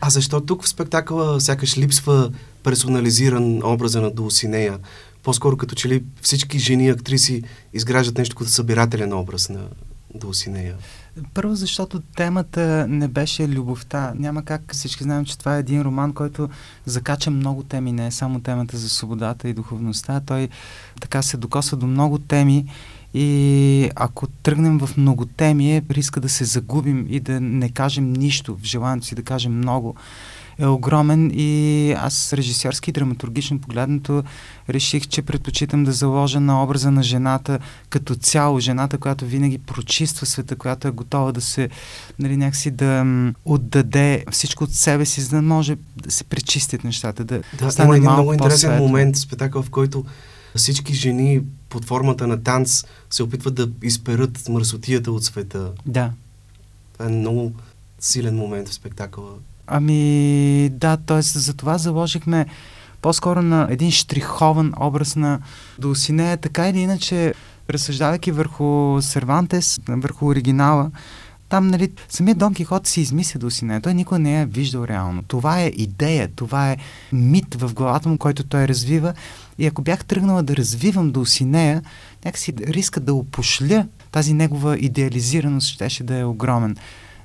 А 0.00 0.10
защо 0.10 0.40
тук 0.40 0.64
в 0.64 0.68
спектакъла 0.68 1.40
сякаш 1.40 1.78
липсва 1.78 2.32
персонализиран 2.62 3.62
образа 3.64 4.00
на 4.00 4.10
Дулсинея? 4.10 4.78
По-скоро 5.22 5.56
като 5.56 5.74
че 5.74 5.88
ли 5.88 6.02
всички 6.22 6.58
жени 6.58 6.88
актриси 6.88 7.42
изграждат 7.72 8.18
нещо 8.18 8.36
като 8.36 8.50
събирателен 8.50 9.12
образ 9.12 9.48
на 9.48 9.60
Дулсинея. 10.14 10.74
Първо, 11.34 11.54
защото 11.54 12.00
темата 12.00 12.86
не 12.88 13.08
беше 13.08 13.48
любовта. 13.48 14.12
Няма 14.16 14.44
как 14.44 14.72
всички 14.72 15.02
знаем, 15.02 15.24
че 15.24 15.38
това 15.38 15.56
е 15.56 15.60
един 15.60 15.82
роман, 15.82 16.12
който 16.12 16.48
закача 16.86 17.30
много 17.30 17.62
теми, 17.62 17.92
не 17.92 18.06
е 18.06 18.10
само 18.10 18.40
темата 18.40 18.76
за 18.76 18.88
свободата 18.88 19.48
и 19.48 19.54
духовността. 19.54 20.20
Той 20.20 20.48
така 21.00 21.22
се 21.22 21.36
докосва 21.36 21.76
до 21.76 21.86
много 21.86 22.18
теми 22.18 22.66
и 23.14 23.90
ако 23.94 24.26
тръгнем 24.26 24.78
в 24.78 24.96
много 24.96 25.26
теми, 25.26 25.76
е 25.76 25.82
риска 25.90 26.20
да 26.20 26.28
се 26.28 26.44
загубим 26.44 27.06
и 27.08 27.20
да 27.20 27.40
не 27.40 27.70
кажем 27.70 28.12
нищо 28.12 28.56
в 28.56 28.64
желанието 28.64 29.06
си 29.06 29.14
да 29.14 29.22
кажем 29.22 29.58
много 29.58 29.96
е 30.58 30.66
огромен 30.66 31.30
и 31.34 31.92
аз 31.98 32.32
режисьорски 32.32 32.90
и 32.90 32.92
драматургично 32.92 33.58
погледнато 33.58 34.22
реших, 34.68 35.06
че 35.06 35.22
предпочитам 35.22 35.84
да 35.84 35.92
заложа 35.92 36.40
на 36.40 36.62
образа 36.62 36.90
на 36.90 37.02
жената 37.02 37.58
като 37.88 38.14
цяло, 38.14 38.60
жената, 38.60 38.98
която 38.98 39.24
винаги 39.26 39.58
прочиства 39.58 40.26
света, 40.26 40.56
която 40.56 40.88
е 40.88 40.90
готова 40.90 41.32
да 41.32 41.40
се, 41.40 41.68
нали, 42.18 42.36
някакси 42.36 42.70
да 42.70 43.06
отдаде 43.44 44.24
всичко 44.30 44.64
от 44.64 44.72
себе 44.72 45.04
си, 45.04 45.20
за 45.20 45.30
да 45.30 45.42
може 45.42 45.76
да 45.96 46.10
се 46.10 46.24
пречистят 46.24 46.84
нещата, 46.84 47.24
да, 47.24 47.42
да 47.58 47.72
стане 47.72 47.86
има 47.86 47.96
един 47.96 48.10
много 48.10 48.32
интересен 48.32 48.78
момент, 48.78 49.16
спектакъл, 49.16 49.62
в 49.62 49.70
който 49.70 50.04
всички 50.56 50.94
жени 50.94 51.40
под 51.68 51.84
формата 51.84 52.26
на 52.26 52.42
танц 52.42 52.84
се 53.10 53.22
опитват 53.22 53.54
да 53.54 53.68
изперат 53.82 54.48
мърсотията 54.48 55.12
от 55.12 55.24
света. 55.24 55.72
Да. 55.86 56.12
Това 56.92 57.06
е 57.06 57.08
много 57.08 57.52
силен 58.00 58.36
момент 58.36 58.68
в 58.68 58.74
спектакъла. 58.74 59.30
Ами 59.66 60.68
да, 60.72 60.96
т.е. 60.96 61.22
за 61.22 61.54
това 61.54 61.78
заложихме 61.78 62.46
по-скоро 63.02 63.42
на 63.42 63.66
един 63.70 63.90
штрихован 63.90 64.72
образ 64.80 65.16
на 65.16 65.40
Дулсинея, 65.78 66.36
така 66.36 66.68
или 66.68 66.78
иначе, 66.78 67.34
разсъждавайки 67.70 68.32
върху 68.32 68.98
Сервантес, 69.02 69.80
върху 69.88 70.26
оригинала, 70.26 70.90
там, 71.52 71.68
нали, 71.68 71.92
самият 72.08 72.38
Дон 72.38 72.54
Кихот 72.54 72.86
си 72.86 73.00
измисля 73.00 73.40
Дулсинея. 73.40 73.80
Той 73.80 73.94
никой 73.94 74.18
не 74.18 74.40
е 74.40 74.46
виждал 74.46 74.84
реално. 74.84 75.22
Това 75.22 75.60
е 75.60 75.66
идея, 75.66 76.28
това 76.36 76.70
е 76.70 76.76
мит 77.12 77.54
в 77.54 77.74
главата 77.74 78.08
му, 78.08 78.18
който 78.18 78.44
той 78.44 78.68
развива. 78.68 79.14
И 79.58 79.66
ако 79.66 79.82
бях 79.82 80.04
тръгнала 80.04 80.42
да 80.42 80.56
развивам 80.56 81.10
Дулсинея, 81.10 81.82
някакси 82.24 82.54
риска 82.60 83.00
да 83.00 83.14
опошля 83.14 83.86
тази 84.12 84.34
негова 84.34 84.78
идеализираност 84.78 85.68
щеше 85.68 86.04
да 86.04 86.16
е 86.16 86.24
огромен. 86.24 86.76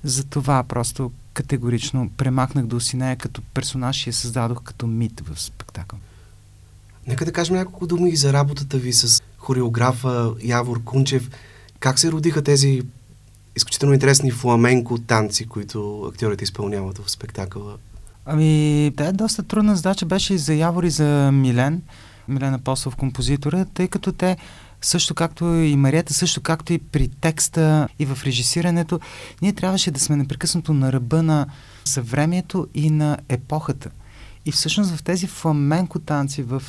Затова 0.07 0.63
просто 0.63 1.11
категорично 1.33 2.09
премахнах 2.17 2.65
Дулсинея 2.65 3.15
като 3.15 3.41
персонаж 3.53 4.07
и 4.07 4.09
я 4.09 4.13
създадох 4.13 4.63
като 4.63 4.87
мит 4.87 5.21
в 5.21 5.41
спектакъл. 5.41 5.99
Нека 7.07 7.25
да 7.25 7.31
кажем 7.31 7.55
няколко 7.55 7.87
думи 7.87 8.15
за 8.15 8.33
работата 8.33 8.77
ви 8.77 8.93
с 8.93 9.21
хореографа 9.37 10.33
Явор 10.43 10.83
Кунчев. 10.83 11.29
Как 11.79 11.99
се 11.99 12.11
родиха 12.11 12.43
тези 12.43 12.81
изключително 13.55 13.93
интересни 13.93 14.31
фламенко 14.31 14.97
танци, 14.97 15.47
които 15.47 16.03
актьорите 16.11 16.43
изпълняват 16.43 16.97
в 16.97 17.11
спектакъла? 17.11 17.77
Ами, 18.25 18.91
да, 18.97 19.05
е 19.05 19.11
доста 19.11 19.43
трудна 19.43 19.75
задача 19.75 20.05
беше 20.05 20.33
и 20.33 20.37
за 20.37 20.53
Явор 20.53 20.83
и 20.83 20.89
за 20.89 21.31
Милен, 21.31 21.81
Милен 22.27 22.53
Апостолов 22.53 22.95
композитора, 22.95 23.65
тъй 23.73 23.87
като 23.87 24.11
те 24.11 24.37
също 24.87 25.15
както 25.15 25.45
и 25.45 25.75
Марията, 25.75 26.13
също 26.13 26.41
както 26.41 26.73
и 26.73 26.77
при 26.77 27.07
текста 27.07 27.87
и 27.99 28.05
в 28.05 28.23
режисирането, 28.23 28.99
ние 29.41 29.53
трябваше 29.53 29.91
да 29.91 29.99
сме 29.99 30.15
непрекъснато 30.15 30.73
на 30.73 30.93
ръба 30.93 31.23
на 31.23 31.47
съвремието 31.85 32.67
и 32.73 32.89
на 32.89 33.17
епохата. 33.29 33.89
И 34.45 34.51
всъщност 34.51 34.95
в 34.95 35.03
тези 35.03 35.27
фламенко 35.27 35.99
танци, 35.99 36.43
в 36.43 36.63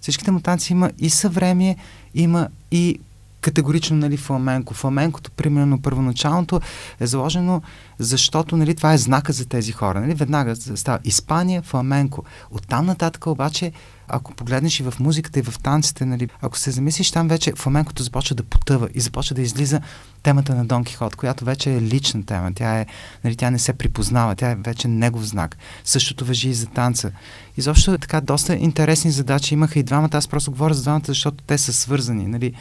всичките 0.00 0.30
му 0.30 0.40
танци 0.40 0.72
има 0.72 0.90
и 0.98 1.10
съвремие, 1.10 1.76
има 2.14 2.48
и 2.70 3.00
категорично 3.44 3.96
нали, 3.96 4.16
фламенко. 4.16 4.74
Фламенкото, 4.74 5.30
примерно, 5.30 5.82
първоначалното 5.82 6.60
е 7.00 7.06
заложено, 7.06 7.62
защото 7.98 8.56
нали, 8.56 8.74
това 8.74 8.92
е 8.92 8.98
знака 8.98 9.32
за 9.32 9.46
тези 9.46 9.72
хора. 9.72 10.00
Нали? 10.00 10.14
Веднага 10.14 10.56
става 10.56 10.98
Испания, 11.04 11.62
фламенко. 11.62 12.24
Оттам 12.50 12.86
нататък 12.86 13.26
обаче 13.26 13.72
ако 14.08 14.34
погледнеш 14.34 14.80
и 14.80 14.82
в 14.82 14.94
музиката, 15.00 15.38
и 15.38 15.42
в 15.42 15.58
танците, 15.62 16.04
нали, 16.04 16.28
ако 16.42 16.58
се 16.58 16.70
замислиш, 16.70 17.10
там 17.10 17.28
вече 17.28 17.52
фламенкото 17.56 18.02
започва 18.02 18.36
да 18.36 18.42
потъва 18.42 18.88
и 18.94 19.00
започва 19.00 19.34
да 19.34 19.42
излиза 19.42 19.80
темата 20.22 20.54
на 20.54 20.64
Дон 20.64 20.84
Кихот, 20.84 21.16
която 21.16 21.44
вече 21.44 21.74
е 21.74 21.80
лична 21.80 22.26
тема. 22.26 22.52
Тя, 22.54 22.80
е, 22.80 22.86
нали, 23.24 23.36
тя 23.36 23.50
не 23.50 23.58
се 23.58 23.72
припознава, 23.72 24.34
тя 24.34 24.50
е 24.50 24.56
вече 24.56 24.88
негов 24.88 25.24
знак. 25.24 25.56
Същото 25.84 26.24
въжи 26.24 26.48
и 26.48 26.54
за 26.54 26.66
танца. 26.66 27.10
Изобщо 27.56 27.98
така 27.98 28.20
доста 28.20 28.54
интересни 28.54 29.10
задачи 29.10 29.54
имаха 29.54 29.78
и 29.78 29.82
двамата. 29.82 30.10
Аз 30.12 30.28
просто 30.28 30.50
говоря 30.50 30.74
за 30.74 30.82
двамата, 30.82 31.04
защото 31.06 31.44
те 31.46 31.58
са 31.58 31.72
свързани. 31.72 32.26
Нали. 32.26 32.54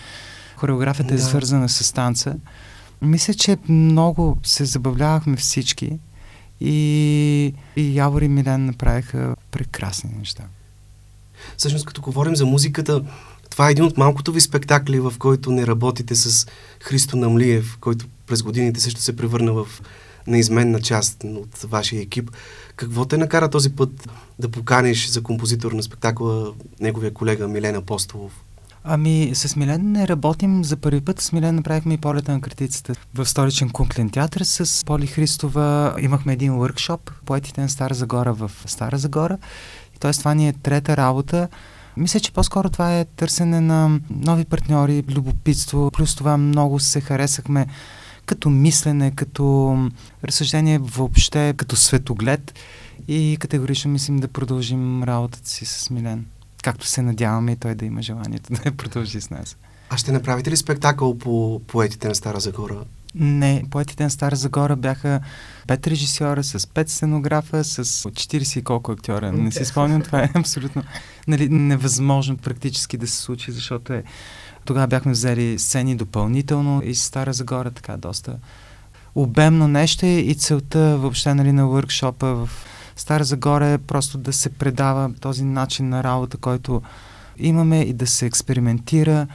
Хореографията 0.63 1.13
е 1.13 1.17
да. 1.17 1.23
е 1.23 1.25
свързана 1.25 1.69
с 1.69 1.93
танца. 1.93 2.35
Мисля, 3.01 3.33
че 3.33 3.57
много 3.69 4.37
се 4.43 4.65
забавлявахме 4.65 5.37
всички 5.37 5.99
и, 6.61 7.53
и 7.75 7.97
Явор 7.97 8.21
и 8.21 8.27
Милен 8.27 8.65
направиха 8.65 9.35
прекрасни 9.51 10.09
неща. 10.19 10.43
Всъщност, 11.57 11.85
като 11.85 12.01
говорим 12.01 12.35
за 12.35 12.45
музиката, 12.45 13.03
това 13.49 13.67
е 13.67 13.71
един 13.71 13.83
от 13.83 13.97
малкото 13.97 14.31
ви 14.31 14.41
спектакли, 14.41 14.99
в 14.99 15.13
който 15.19 15.51
не 15.51 15.67
работите 15.67 16.15
с 16.15 16.47
Христо 16.79 17.17
Намлиев, 17.17 17.77
който 17.81 18.05
през 18.27 18.43
годините 18.43 18.79
също 18.79 19.01
се 19.01 19.15
превърна 19.15 19.53
в 19.53 19.67
неизменна 20.27 20.81
част 20.81 21.23
от 21.23 21.57
вашия 21.57 22.01
екип. 22.01 22.31
Какво 22.75 23.05
те 23.05 23.17
накара 23.17 23.49
този 23.49 23.75
път 23.75 24.09
да 24.39 24.49
поканиш 24.49 25.07
за 25.07 25.23
композитор 25.23 25.71
на 25.71 25.83
спектакла 25.83 26.53
неговия 26.79 27.13
колега 27.13 27.47
Милен 27.47 27.75
Апостолов? 27.75 28.43
Ами, 28.85 29.31
с 29.33 29.55
Милен 29.55 29.91
не 29.91 30.07
работим 30.07 30.63
за 30.63 30.77
първи 30.77 31.01
път. 31.01 31.21
С 31.21 31.31
Милен 31.31 31.55
направихме 31.55 31.93
и 31.93 31.97
полета 31.97 32.31
на 32.31 32.41
критицата 32.41 32.93
в 33.13 33.25
столичен 33.25 33.69
куклен 33.69 34.09
театър 34.09 34.41
с 34.43 34.85
Поли 34.85 35.07
Христова. 35.07 35.95
Имахме 35.99 36.33
един 36.33 36.57
въркшоп, 36.57 37.11
поетите 37.25 37.61
на 37.61 37.69
Стара 37.69 37.93
Загора 37.93 38.33
в 38.33 38.51
Стара 38.65 38.97
Загора 38.97 39.37
Тоест, 39.99 40.19
това 40.19 40.33
ни 40.33 40.47
е 40.47 40.53
трета 40.53 40.97
работа. 40.97 41.47
Мисля, 41.97 42.19
че 42.19 42.31
по-скоро 42.31 42.69
това 42.69 42.99
е 42.99 43.05
търсене 43.05 43.61
на 43.61 43.99
нови 44.09 44.45
партньори, 44.45 45.03
любопитство. 45.09 45.91
Плюс 45.93 46.15
това 46.15 46.37
много 46.37 46.79
се 46.79 47.01
харесахме 47.01 47.67
като 48.25 48.49
мислене, 48.49 49.11
като 49.11 49.77
разсъждение 50.23 50.79
въобще, 50.79 51.53
като 51.57 51.75
светоглед. 51.75 52.53
И 53.07 53.37
категорично 53.39 53.91
мислим 53.91 54.17
да 54.17 54.27
продължим 54.27 55.03
работата 55.03 55.49
си 55.49 55.65
с 55.65 55.89
Милен. 55.89 56.25
Както 56.63 56.87
се 56.87 57.01
надяваме 57.01 57.51
и 57.51 57.55
той 57.55 57.75
да 57.75 57.85
има 57.85 58.01
желанието 58.01 58.53
да 58.53 58.71
продължи 58.77 59.21
с 59.21 59.29
нас. 59.29 59.57
А 59.89 59.97
ще 59.97 60.11
направите 60.11 60.51
ли 60.51 60.57
спектакъл 60.57 61.17
по 61.17 61.61
поетите 61.67 62.07
на 62.07 62.15
Стара 62.15 62.39
Загора? 62.39 62.75
Не, 63.15 63.63
поетите 63.71 64.03
на 64.03 64.09
Стара 64.09 64.35
Загора 64.35 64.75
бяха 64.75 65.19
пет 65.67 65.87
режисьора, 65.87 66.43
с 66.43 66.67
пет 66.67 66.89
сценографа, 66.89 67.63
с 67.63 67.83
40 67.83 68.59
и 68.59 68.63
колко 68.63 68.91
актьора. 68.91 69.31
Не 69.31 69.51
си 69.51 69.65
спомням, 69.65 70.01
това 70.01 70.23
е 70.23 70.29
абсолютно 70.35 70.83
нали, 71.27 71.49
невъзможно 71.49 72.37
практически 72.37 72.97
да 72.97 73.07
се 73.07 73.17
случи, 73.17 73.51
защото 73.51 73.93
е... 73.93 74.03
Тогава 74.65 74.87
бяхме 74.87 75.11
взели 75.11 75.59
сцени 75.59 75.95
допълнително 75.95 76.81
и 76.85 76.95
Стара 76.95 77.33
Загора 77.33 77.71
така 77.71 77.97
доста 77.97 78.37
обемно 79.15 79.67
нещо 79.67 80.05
и 80.05 80.35
целта 80.35 80.97
въобще 80.97 81.33
нали, 81.33 81.51
на 81.51 81.67
въркшопа 81.67 82.35
в 82.35 82.49
Стара 82.95 83.23
Загора 83.23 83.67
е 83.67 83.77
просто 83.77 84.17
да 84.17 84.33
се 84.33 84.49
предава 84.49 85.13
този 85.19 85.43
начин 85.43 85.89
на 85.89 86.03
работа, 86.03 86.37
който 86.37 86.81
имаме 87.37 87.81
и 87.81 87.93
да 87.93 88.07
се 88.07 88.25
експериментира, 88.25 89.27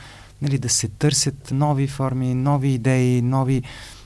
нали, 0.43 0.59
да 0.59 0.69
се 0.69 0.89
търсят 0.89 1.51
нови 1.51 1.87
форми, 1.87 2.35
нови 2.35 2.69
идеи, 2.69 3.23
нови 3.23 3.63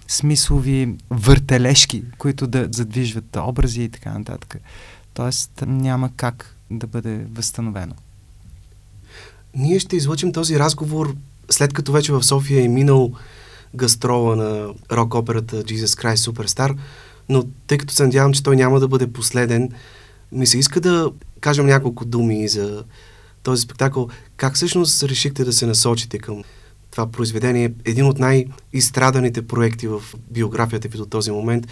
смислови 0.09 0.95
въртележки, 1.11 2.03
които 2.19 2.47
да 2.47 2.69
задвижват 2.71 3.37
образи 3.37 3.83
и 3.83 3.89
така 3.89 4.19
нататък. 4.19 4.57
Тоест 5.15 5.65
няма 5.67 6.11
как 6.17 6.57
да 6.71 6.87
бъде 6.87 7.27
възстановено. 7.33 7.95
Ние 9.55 9.79
ще 9.79 9.97
излъчим 9.97 10.33
този 10.33 10.59
разговор 10.59 11.15
след 11.51 11.73
като 11.73 11.93
вече 11.93 12.13
в 12.13 12.23
София 12.23 12.65
е 12.65 12.69
минал 12.69 13.13
гастрола 13.75 14.37
на 14.37 14.75
рок-операта 14.93 15.63
Jesus 15.63 15.85
Christ 16.03 16.31
Superstar, 16.31 16.77
но 17.29 17.45
тъй 17.67 17.79
като 17.79 17.95
се 17.95 18.03
надявам, 18.03 18.33
че 18.33 18.43
той 18.43 18.57
няма 18.57 18.81
да 18.81 18.89
бъде 18.89 19.13
последен, 19.13 19.69
ми 20.33 20.47
се 20.47 20.59
иска 20.59 20.81
да 20.81 21.11
кажем 21.41 21.67
няколко 21.67 22.05
думи 22.05 22.49
за 22.49 22.85
този 23.43 23.63
спектакъл. 23.63 24.09
Как 24.37 24.55
всъщност 24.55 25.03
решихте 25.03 25.45
да 25.45 25.53
се 25.53 25.67
насочите 25.67 26.19
към 26.19 26.45
това 26.91 27.07
произведение 27.07 27.73
един 27.85 28.07
от 28.07 28.19
най-изстраданите 28.19 29.47
проекти 29.47 29.89
в 29.89 30.03
биографията 30.31 30.89
ви 30.89 30.99
до 30.99 31.07
този 31.07 31.31
момент. 31.31 31.67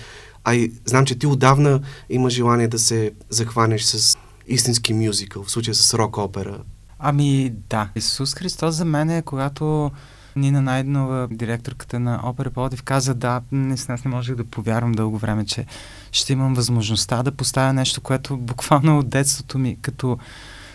А 0.45 0.55
и 0.55 0.73
знам, 0.85 1.07
че 1.07 1.19
ти 1.19 1.27
отдавна 1.27 1.81
има 2.11 2.31
желание 2.31 2.69
да 2.69 2.79
се 2.79 3.13
захванеш 3.31 3.83
с 3.83 4.19
истински 4.47 4.95
мюзикъл, 4.95 5.43
в 5.45 5.51
случая 5.51 5.75
с 5.75 5.95
рок-опера. 5.95 6.59
Ами 6.99 7.53
да, 7.71 7.89
Исус 7.97 8.35
Христос 8.35 8.75
за 8.75 8.85
мен 8.85 9.11
е 9.11 9.23
когато 9.23 9.91
Нина 10.37 10.63
Найденова, 10.63 11.29
директорката 11.31 12.01
на 12.01 12.21
Опера 12.25 12.51
Плодив, 12.51 12.83
каза 12.83 13.15
да, 13.15 13.41
не, 13.53 13.75
аз 13.89 14.05
не 14.05 14.11
можех 14.11 14.37
да 14.37 14.45
повярвам 14.45 14.93
дълго 14.93 15.19
време, 15.19 15.47
че 15.47 15.67
ще 16.13 16.33
имам 16.33 16.55
възможността 16.55 17.23
да 17.23 17.33
поставя 17.33 17.73
нещо, 17.73 18.01
което 18.01 18.37
буквално 18.37 18.99
от 18.99 19.09
детството 19.09 19.59
ми, 19.59 19.77
като 19.83 20.19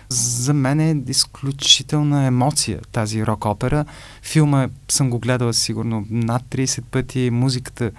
за 0.10 0.54
мен 0.54 0.80
е 0.80 1.04
изключителна 1.08 2.24
емоция 2.24 2.82
тази 2.92 3.26
рок-опера. 3.26 3.86
Филма 4.22 4.68
съм 4.92 5.10
го 5.10 5.20
гледала 5.20 5.54
сигурно 5.54 6.06
над 6.10 6.44
30 6.44 6.84
пъти, 6.84 7.30
музиката 7.32 7.92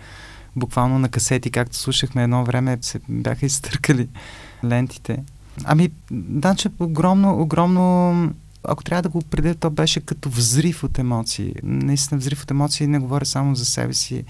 буквално 0.57 0.99
на 0.99 1.09
касети, 1.09 1.51
както 1.51 1.77
слушахме 1.77 2.23
едно 2.23 2.45
време, 2.45 2.79
се 2.81 3.01
бяха 3.09 3.47
изтъркали 3.47 4.09
лентите. 4.65 5.23
Ами, 5.65 5.91
че 6.57 6.69
огромно, 6.81 7.41
огромно 7.41 8.15
ако 8.69 8.85
трябва 8.85 9.03
да 9.03 9.09
го 9.09 9.19
определя, 9.19 9.55
то 9.55 9.71
беше 9.71 10.01
като 10.01 10.29
взрив 10.29 10.85
от 10.85 10.99
емоции. 10.99 11.55
Наистина 11.63 12.19
взрив 12.19 12.43
от 12.43 12.51
емоции 12.51 12.87
не 12.87 12.99
говоря 12.99 13.27
само 13.27 13.55
за 13.55 13.65
себе 13.65 13.95
си 13.95 14.25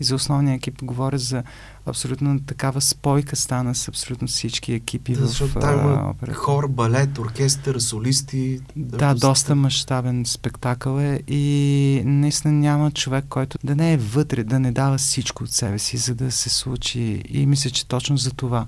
и 0.00 0.04
за 0.04 0.14
основния 0.14 0.54
екип, 0.54 0.82
говоря 0.82 1.18
за 1.18 1.42
абсолютно 1.86 2.40
такава 2.40 2.80
спойка 2.80 3.36
стана 3.36 3.74
с 3.74 3.88
абсолютно 3.88 4.28
всички 4.28 4.72
екипи 4.72 5.12
да, 5.12 5.26
в 5.26 5.58
там 5.60 5.80
има 5.80 6.14
хор, 6.34 6.68
балет, 6.68 7.18
оркестър, 7.18 7.78
солисти. 7.78 8.60
Да, 8.76 9.14
доста 9.14 9.54
мащабен 9.54 10.24
спектакъл 10.26 10.98
е 10.98 11.20
и 11.28 12.02
наистина 12.04 12.54
няма 12.54 12.90
човек, 12.90 13.24
който 13.28 13.58
да 13.64 13.76
не 13.76 13.92
е 13.92 13.96
вътре, 13.96 14.44
да 14.44 14.60
не 14.60 14.72
дава 14.72 14.98
всичко 14.98 15.44
от 15.44 15.50
себе 15.50 15.78
си, 15.78 15.96
за 15.96 16.14
да 16.14 16.30
се 16.30 16.50
случи. 16.50 17.22
И 17.28 17.46
мисля, 17.46 17.70
че 17.70 17.86
точно 17.86 18.16
за 18.16 18.30
това 18.30 18.66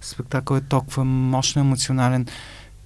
спектакъл 0.00 0.56
е 0.56 0.60
толкова 0.60 1.04
мощно 1.04 1.60
емоционален, 1.60 2.26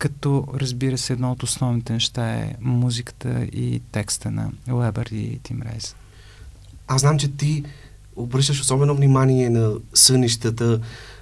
като 0.00 0.44
разбира 0.54 0.98
се 0.98 1.12
едно 1.12 1.32
от 1.32 1.42
основните 1.42 1.92
неща 1.92 2.32
е 2.32 2.54
музиката 2.60 3.42
и 3.42 3.80
текста 3.92 4.30
на 4.30 4.50
Уебър 4.70 5.06
и 5.06 5.40
Тим 5.42 5.62
Рейс. 5.62 5.96
Аз 6.88 7.00
знам, 7.00 7.18
че 7.18 7.28
ти 7.28 7.64
обръщаш 8.16 8.60
особено 8.60 8.94
внимание 8.94 9.50
на 9.50 9.72
сънищата, 9.94 10.80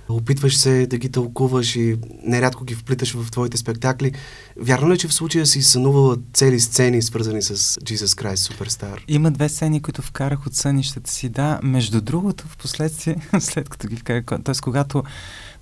опитваш 0.08 0.56
се 0.56 0.86
да 0.86 0.98
ги 0.98 1.08
тълкуваш 1.08 1.76
и 1.76 1.98
нерядко 2.24 2.64
ги 2.64 2.74
вплиташ 2.74 3.14
в 3.14 3.30
твоите 3.30 3.56
спектакли. 3.56 4.12
Вярно 4.56 4.90
ли, 4.90 4.94
е, 4.94 4.98
че 4.98 5.08
в 5.08 5.14
случая 5.14 5.46
си 5.46 5.62
сънувала 5.62 6.16
цели 6.32 6.60
сцени, 6.60 7.02
свързани 7.02 7.42
с 7.42 7.56
Jesus 7.56 8.22
Christ 8.22 8.52
Superstar? 8.52 8.98
Има 9.08 9.30
две 9.30 9.48
сцени, 9.48 9.82
които 9.82 10.02
вкарах 10.02 10.46
от 10.46 10.54
сънищата 10.54 11.10
си, 11.10 11.28
да. 11.28 11.60
Между 11.62 12.00
другото, 12.00 12.44
в 12.48 12.56
последствие, 12.56 13.16
след 13.40 13.68
като 13.68 13.88
ги 13.88 13.96
вкарах, 13.96 14.24
т.е. 14.24 14.54
когато 14.62 15.02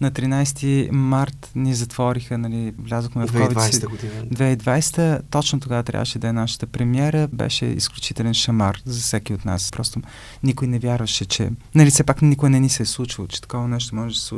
на 0.01 0.13
13 0.13 0.91
март 0.91 1.51
ни 1.55 1.75
затвориха, 1.75 2.39
нали, 2.39 2.75
влязохме 2.79 3.27
в 3.27 3.33
COVID. 3.33 3.55
2020 3.55 3.89
година. 3.89 4.13
2020, 4.13 5.23
точно 5.31 5.61
тогава 5.61 5.83
трябваше 5.83 6.19
да 6.19 6.29
е 6.29 6.33
нашата 6.33 6.67
премиера, 6.67 7.29
беше 7.33 7.67
изключителен 7.67 8.35
шамар 8.35 8.83
за 8.85 9.01
всеки 9.01 9.35
от 9.35 9.45
нас. 9.45 9.71
Просто 9.73 10.01
никой 10.43 10.69
не 10.69 10.79
вярваше, 10.79 11.25
че... 11.25 11.51
Нали, 11.75 11.91
все 11.91 12.05
пак 12.05 12.23
никой 12.23 12.51
не 12.51 12.61
ни 12.61 12.69
се 12.69 12.83
е 12.83 12.87
случило, 12.87 13.27
че 13.27 13.43
такова 13.43 13.69
нещо 13.69 13.95
може 13.95 14.15
да 14.15 14.21
се 14.21 14.27
случи. 14.27 14.36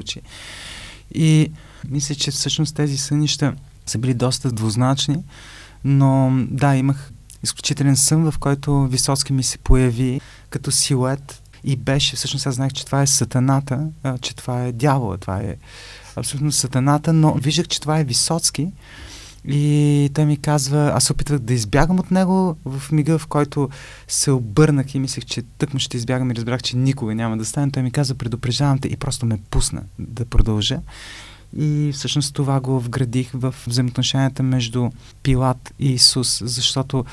И 1.14 1.52
мисля, 1.88 2.14
че 2.14 2.30
всъщност 2.30 2.74
тези 2.74 2.98
сънища 2.98 3.54
са 3.86 3.98
били 3.98 4.14
доста 4.14 4.52
двузначни, 4.52 5.24
но 5.84 6.32
да, 6.50 6.76
имах 6.76 7.12
изключителен 7.42 7.96
сън, 7.96 8.30
в 8.30 8.38
който 8.38 8.86
Висоцки 8.86 9.32
ми 9.32 9.42
се 9.42 9.58
появи 9.58 10.20
като 10.50 10.70
силует 10.70 11.42
и 11.64 11.76
беше, 11.76 12.16
всъщност 12.16 12.46
аз 12.46 12.54
знаех, 12.54 12.72
че 12.72 12.86
това 12.86 13.02
е 13.02 13.06
сатаната, 13.06 13.86
че 14.20 14.36
това 14.36 14.64
е 14.64 14.72
дявола, 14.72 15.16
това 15.16 15.38
е 15.38 15.56
абсолютно 16.16 16.52
сатаната, 16.52 17.12
но 17.12 17.34
виждах, 17.34 17.68
че 17.68 17.80
това 17.80 17.98
е 17.98 18.04
Висоцки. 18.04 18.72
И 19.44 20.10
той 20.14 20.24
ми 20.24 20.36
казва, 20.36 20.92
аз 20.94 21.10
опитвах 21.10 21.38
да 21.38 21.54
избягам 21.54 21.98
от 21.98 22.10
него 22.10 22.56
в 22.64 22.92
мига, 22.92 23.18
в 23.18 23.26
който 23.26 23.68
се 24.08 24.30
обърнах 24.30 24.94
и 24.94 24.98
мислех, 24.98 25.24
че 25.24 25.42
тъкмо 25.42 25.80
ще 25.80 25.96
избягам 25.96 26.30
и 26.30 26.34
разбрах, 26.34 26.62
че 26.62 26.76
никога 26.76 27.14
няма 27.14 27.36
да 27.36 27.44
стане. 27.44 27.70
Той 27.70 27.82
ми 27.82 27.90
каза, 27.90 28.14
предупреждавам 28.14 28.78
те 28.78 28.88
и 28.88 28.96
просто 28.96 29.26
ме 29.26 29.38
пусна 29.50 29.82
да 29.98 30.24
продължа. 30.24 30.80
И 31.56 31.90
всъщност 31.94 32.34
това 32.34 32.60
го 32.60 32.80
вградих 32.80 33.30
в 33.34 33.54
взаимоотношенията 33.66 34.42
между 34.42 34.90
Пилат 35.22 35.74
и 35.78 35.92
Исус, 35.92 36.42
защото 36.44 37.04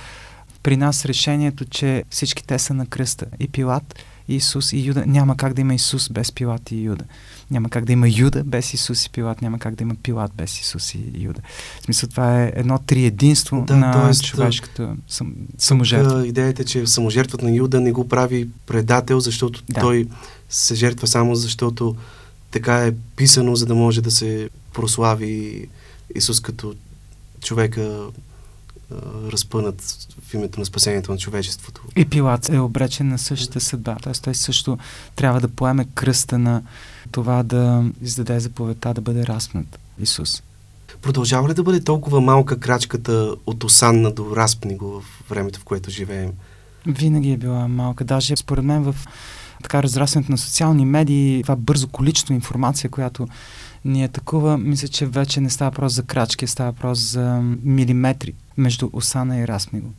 при 0.63 0.77
нас 0.77 1.05
решението, 1.05 1.65
че 1.65 2.03
всички 2.09 2.43
те 2.43 2.59
са 2.59 2.73
на 2.73 2.85
кръста. 2.85 3.25
И 3.39 3.47
Пилат 3.47 3.95
Исус 4.27 4.73
и 4.73 4.79
Юда. 4.79 5.03
Няма 5.05 5.37
как 5.37 5.53
да 5.53 5.61
има 5.61 5.73
Исус 5.73 6.09
без 6.09 6.31
Пилат 6.31 6.71
и 6.71 6.81
Юда. 6.81 7.03
Няма 7.51 7.69
как 7.69 7.85
да 7.85 7.93
има 7.93 8.07
Юда 8.09 8.43
без 8.43 8.73
Исус 8.73 9.05
и 9.05 9.09
Пилат. 9.09 9.41
Няма 9.41 9.59
как 9.59 9.75
да 9.75 9.83
има 9.83 9.95
Пилат 10.03 10.31
без 10.35 10.59
Исус 10.59 10.95
и 10.95 11.11
Юда. 11.13 11.41
В 11.81 11.85
смисъл 11.85 12.09
това 12.09 12.43
е 12.43 12.51
едно 12.55 12.77
триединство 12.77 13.63
да, 13.67 13.75
на 13.75 14.01
тоест, 14.01 14.23
човешката 14.23 14.95
сам, 15.07 15.33
саможертва. 15.57 16.27
Идеята 16.27 16.61
е, 16.61 16.65
че 16.65 16.87
саможертвата 16.87 17.45
на 17.45 17.51
Юда 17.51 17.81
не 17.81 17.91
го 17.91 18.07
прави 18.07 18.49
предател, 18.65 19.19
защото 19.19 19.63
да. 19.69 19.81
той 19.81 20.07
се 20.49 20.75
жертва 20.75 21.07
само 21.07 21.35
защото 21.35 21.95
така 22.51 22.85
е 22.85 22.93
писано, 23.15 23.55
за 23.55 23.65
да 23.65 23.75
може 23.75 24.01
да 24.01 24.11
се 24.11 24.49
прослави 24.73 25.67
Исус 26.15 26.39
като 26.39 26.75
човека 27.43 28.07
разпънат 29.31 30.07
в 30.21 30.33
името 30.33 30.59
на 30.59 30.65
спасението 30.65 31.11
на 31.11 31.17
човечеството. 31.17 31.81
И 31.95 32.05
Пилат 32.05 32.49
е 32.49 32.59
обречен 32.59 33.07
на 33.07 33.17
същата 33.17 33.59
съдба. 33.59 33.95
Т.е. 34.03 34.13
той 34.13 34.35
също 34.35 34.77
трябва 35.15 35.41
да 35.41 35.47
поеме 35.47 35.85
кръста 35.95 36.37
на 36.37 36.61
това 37.11 37.43
да 37.43 37.83
издаде 38.01 38.39
заповедта 38.39 38.93
да 38.93 39.01
бъде 39.01 39.27
разпнат 39.27 39.79
Исус. 39.99 40.43
Продължава 41.01 41.49
ли 41.49 41.53
да 41.53 41.63
бъде 41.63 41.83
толкова 41.83 42.21
малка 42.21 42.59
крачката 42.59 43.35
от 43.45 43.63
Осанна 43.63 44.11
до 44.11 44.35
разпни 44.35 44.77
го 44.77 45.01
в 45.01 45.29
времето, 45.29 45.59
в 45.59 45.63
което 45.63 45.91
живеем? 45.91 46.31
Винаги 46.87 47.31
е 47.31 47.37
била 47.37 47.67
малка. 47.67 48.03
Даже 48.03 48.35
според 48.35 48.65
мен 48.65 48.83
в 48.83 48.95
така 49.63 49.83
разрастването 49.83 50.31
на 50.31 50.37
социални 50.37 50.85
медии, 50.85 51.41
това 51.43 51.55
бързо 51.55 51.87
количество 51.87 52.33
информация, 52.33 52.89
която 52.89 53.27
ни 53.85 54.03
атакува, 54.03 54.57
мисля, 54.57 54.87
че 54.87 55.05
вече 55.05 55.41
не 55.41 55.49
става 55.49 55.71
въпрос 55.71 55.93
за 55.93 56.03
крачки, 56.03 56.47
става 56.47 56.71
въпрос 56.71 56.99
за 56.99 57.41
милиметри 57.63 58.33
между 58.57 58.89
Осана 58.93 59.39
и 59.39 59.47
Расмиго. 59.47 59.93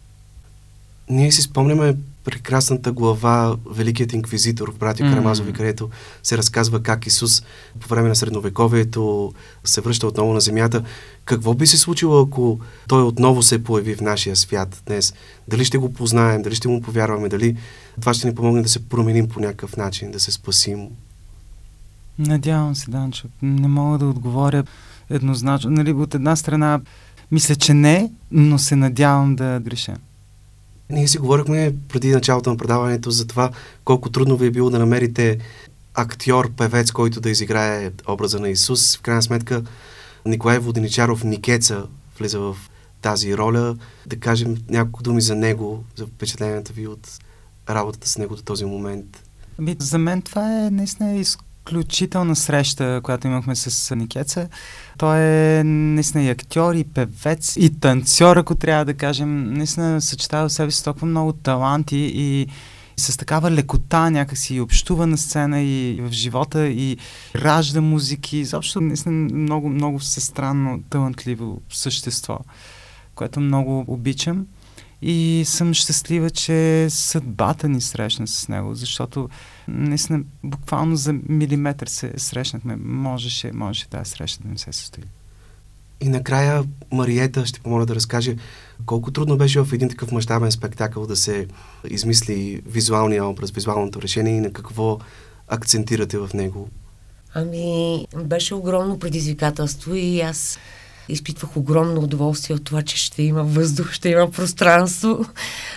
Ние 1.11 1.33
си 1.33 1.43
спомняме 1.43 1.97
прекрасната 2.25 2.93
глава 2.93 3.57
Великият 3.71 4.13
инквизитор 4.13 4.73
в 4.73 4.79
братя 4.79 5.05
mm. 5.05 5.11
Карамазови, 5.11 5.53
където 5.53 5.91
се 6.23 6.39
разказва 6.39 6.83
как 6.83 7.07
Исус 7.07 7.43
по 7.81 7.89
време 7.89 8.09
на 8.09 8.17
средновековието 8.17 9.33
се 9.65 9.81
връща 9.81 10.07
отново 10.07 10.33
на 10.33 10.41
земята. 10.41 10.85
Какво 11.25 11.55
би 11.55 11.67
се 11.67 11.79
случило, 11.79 12.21
ако 12.21 12.61
той 12.89 13.03
отново 13.03 13.43
се 13.43 13.65
появи 13.65 13.95
в 13.95 14.01
нашия 14.01 14.37
свят 14.37 14.83
днес? 14.87 15.15
Дали 15.49 15.65
ще 15.65 15.79
го 15.79 15.93
познаем, 15.93 16.43
дали 16.43 16.55
ще 16.55 16.69
му 16.69 16.83
повярваме, 16.83 17.29
дали 17.29 17.57
това 18.01 18.15
ще 18.15 18.29
ни 18.29 18.35
помогне 18.35 18.63
да 18.63 18.69
се 18.69 18.89
променим 18.89 19.29
по 19.29 19.41
някакъв 19.41 19.77
начин, 19.77 20.11
да 20.11 20.21
се 20.21 20.33
спасим? 20.33 20.89
Надявам 22.19 22.75
се, 22.75 22.91
Данчо. 22.91 23.29
Не 23.43 23.69
мога 23.69 23.99
да 23.99 24.07
отговоря 24.07 24.65
еднозначно. 25.11 25.71
Нали, 25.71 25.93
от 25.93 26.15
една 26.15 26.37
страна 26.37 26.81
мисля, 27.31 27.57
че 27.57 27.75
не, 27.75 28.13
но 28.31 28.59
се 28.59 28.77
надявам 28.77 29.37
да 29.37 29.61
греша. 29.61 29.97
Ние 30.91 31.09
си 31.09 31.19
говорихме 31.19 31.75
преди 31.89 32.11
началото 32.11 32.51
на 32.51 32.57
предаването 32.57 33.11
за 33.11 33.27
това 33.27 33.51
колко 33.85 34.11
трудно 34.11 34.37
ви 34.37 34.47
е 34.47 34.51
било 34.51 34.71
да 34.71 34.79
намерите 34.79 35.39
актьор, 35.95 36.53
певец, 36.53 36.93
който 36.93 37.21
да 37.21 37.31
изиграе 37.31 37.91
образа 38.09 38.41
на 38.41 38.49
Исус. 38.49 38.97
В 38.97 39.03
крайна 39.03 39.23
сметка 39.23 39.63
Николай 40.27 40.59
Воденичаров 40.59 41.25
Никеца 41.25 41.87
влиза 42.19 42.41
в 42.41 42.57
тази 43.03 43.37
роля. 43.37 43.77
Да 44.07 44.17
кажем 44.17 44.57
няколко 44.71 45.03
думи 45.03 45.21
за 45.21 45.35
него, 45.35 45.85
за 45.97 46.07
впечатленията 46.07 46.73
ви 46.73 46.87
от 46.87 47.09
работата 47.71 48.09
с 48.09 48.19
него 48.19 48.37
до 48.37 48.43
този 48.43 48.65
момент. 48.65 49.23
Ами, 49.59 49.77
за 49.79 49.99
мен 49.99 50.23
това 50.23 50.67
е 50.67 50.71
наистина 50.71 51.19
изключителна 51.67 52.37
среща, 52.37 53.01
която 53.03 53.27
имахме 53.27 53.57
с 53.57 53.97
Никеца. 53.97 54.49
Той 54.99 55.19
е 55.21 55.65
наистина 55.65 56.25
и 56.25 56.31
актьор, 56.31 56.75
и 56.75 56.85
певец, 56.85 57.57
и 57.57 57.81
танцор, 57.81 58.37
ако 58.37 58.55
трябва 58.55 58.85
да 58.85 58.95
кажем. 58.95 59.55
Наистина 59.55 60.01
съчетава 60.01 60.49
в 60.49 60.53
себе 60.53 60.71
си 60.71 60.85
толкова 60.85 61.07
много 61.07 61.33
таланти 61.33 62.13
и 62.15 62.47
с 62.97 63.17
такава 63.17 63.51
лекота 63.51 64.11
някакси 64.11 64.55
и 64.55 64.61
общува 64.61 65.07
на 65.07 65.19
сцена 65.19 65.63
и 65.63 66.01
в 66.03 66.13
живота 66.13 66.69
и 66.69 66.99
ражда 67.37 67.81
музики. 67.81 68.37
Изобщо 68.37 68.81
наистина 68.81 69.15
много, 69.35 69.69
много 69.69 69.99
всестранно 69.99 70.83
талантливо 70.91 71.63
същество, 71.71 72.39
което 73.15 73.41
много 73.41 73.85
обичам. 73.87 74.47
И 75.03 75.43
съм 75.47 75.75
щастлива, 75.75 76.31
че 76.31 76.87
съдбата 76.91 77.69
ни 77.69 77.81
срещна 77.81 78.27
с 78.27 78.49
него, 78.49 78.75
защото 78.75 79.29
наистина 79.69 80.21
буквално 80.45 80.97
за 80.97 81.15
милиметър 81.29 81.87
се 81.87 82.13
срещнахме. 82.17 82.77
Можеше, 82.77 83.53
можеше 83.53 83.89
тази 83.89 84.11
среща 84.11 84.43
да 84.43 84.49
не 84.49 84.59
се 84.59 84.73
състои. 84.73 85.05
И 86.01 86.09
накрая 86.09 86.65
Мариета 86.93 87.47
ще 87.47 87.61
помоля 87.61 87.87
да 87.87 87.95
разкаже 87.95 88.37
колко 88.87 89.11
трудно 89.11 89.37
беше 89.37 89.61
в 89.61 89.73
един 89.73 89.89
такъв 89.89 90.13
мащабен 90.13 90.53
спектакъл 90.53 91.07
да 91.07 91.17
се 91.17 91.47
измисли 91.91 92.63
визуалния 92.67 93.25
образ, 93.25 93.51
визуалното 93.51 94.03
решение 94.03 94.37
и 94.37 94.41
на 94.41 94.53
какво 94.53 94.99
акцентирате 95.49 96.19
в 96.19 96.31
него? 96.35 96.69
Ами, 97.35 98.07
беше 98.25 98.55
огромно 98.55 98.99
предизвикателство 98.99 99.95
и 99.95 100.21
аз 100.21 100.59
изпитвах 101.09 101.57
огромно 101.57 102.01
удоволствие 102.01 102.57
от 102.57 102.65
това, 102.65 102.83
че 102.83 102.97
ще 102.97 103.23
има 103.23 103.43
въздух, 103.43 103.93
ще 103.93 104.09
има 104.09 104.31
пространство 104.31 105.27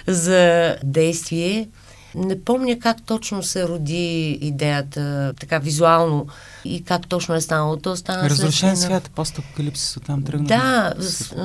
за 0.07 0.75
действие. 0.83 1.67
Не 2.15 2.43
помня 2.43 2.79
как 2.79 3.01
точно 3.05 3.43
се 3.43 3.67
роди 3.67 4.29
идеята, 4.41 5.33
така 5.39 5.59
визуално, 5.59 6.27
и 6.65 6.83
как 6.83 7.07
точно 7.07 7.35
е 7.35 7.41
станало. 7.41 7.77
То 7.77 7.95
стана 7.95 8.29
Разрушен 8.29 8.77
свят, 8.77 9.11
постапокалипсис 9.15 9.97
оттам 9.97 10.23
тръгна. 10.23 10.47
Да, 10.47 10.93
с, 10.99 11.35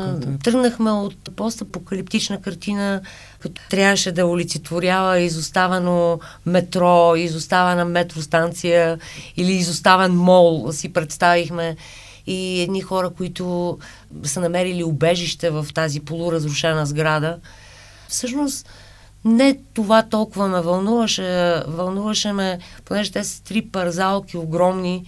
тръгнахме 0.44 0.90
от 0.90 1.36
постапокалиптична 1.36 2.40
картина, 2.40 3.00
като 3.38 3.62
трябваше 3.70 4.12
да 4.12 4.26
олицетворява 4.26 5.20
изоставано 5.20 6.20
метро, 6.46 7.16
изоставана 7.16 7.84
метростанция 7.84 8.98
или 9.36 9.52
изоставен 9.52 10.14
мол, 10.14 10.72
си 10.72 10.92
представихме 10.92 11.76
и 12.26 12.60
едни 12.60 12.80
хора, 12.80 13.10
които 13.10 13.78
са 14.22 14.40
намерили 14.40 14.84
убежище 14.84 15.50
в 15.50 15.66
тази 15.74 16.00
полуразрушена 16.00 16.86
сграда. 16.86 17.38
Всъщност, 18.08 18.68
не 19.24 19.58
това 19.74 20.02
толкова 20.02 20.48
ме 20.48 20.60
вълнуваше. 20.60 21.62
Вълнуваше 21.66 22.32
ме, 22.32 22.58
понеже 22.84 23.12
те 23.12 23.24
са 23.24 23.42
три 23.42 23.62
парзалки 23.62 24.36
огромни, 24.36 25.04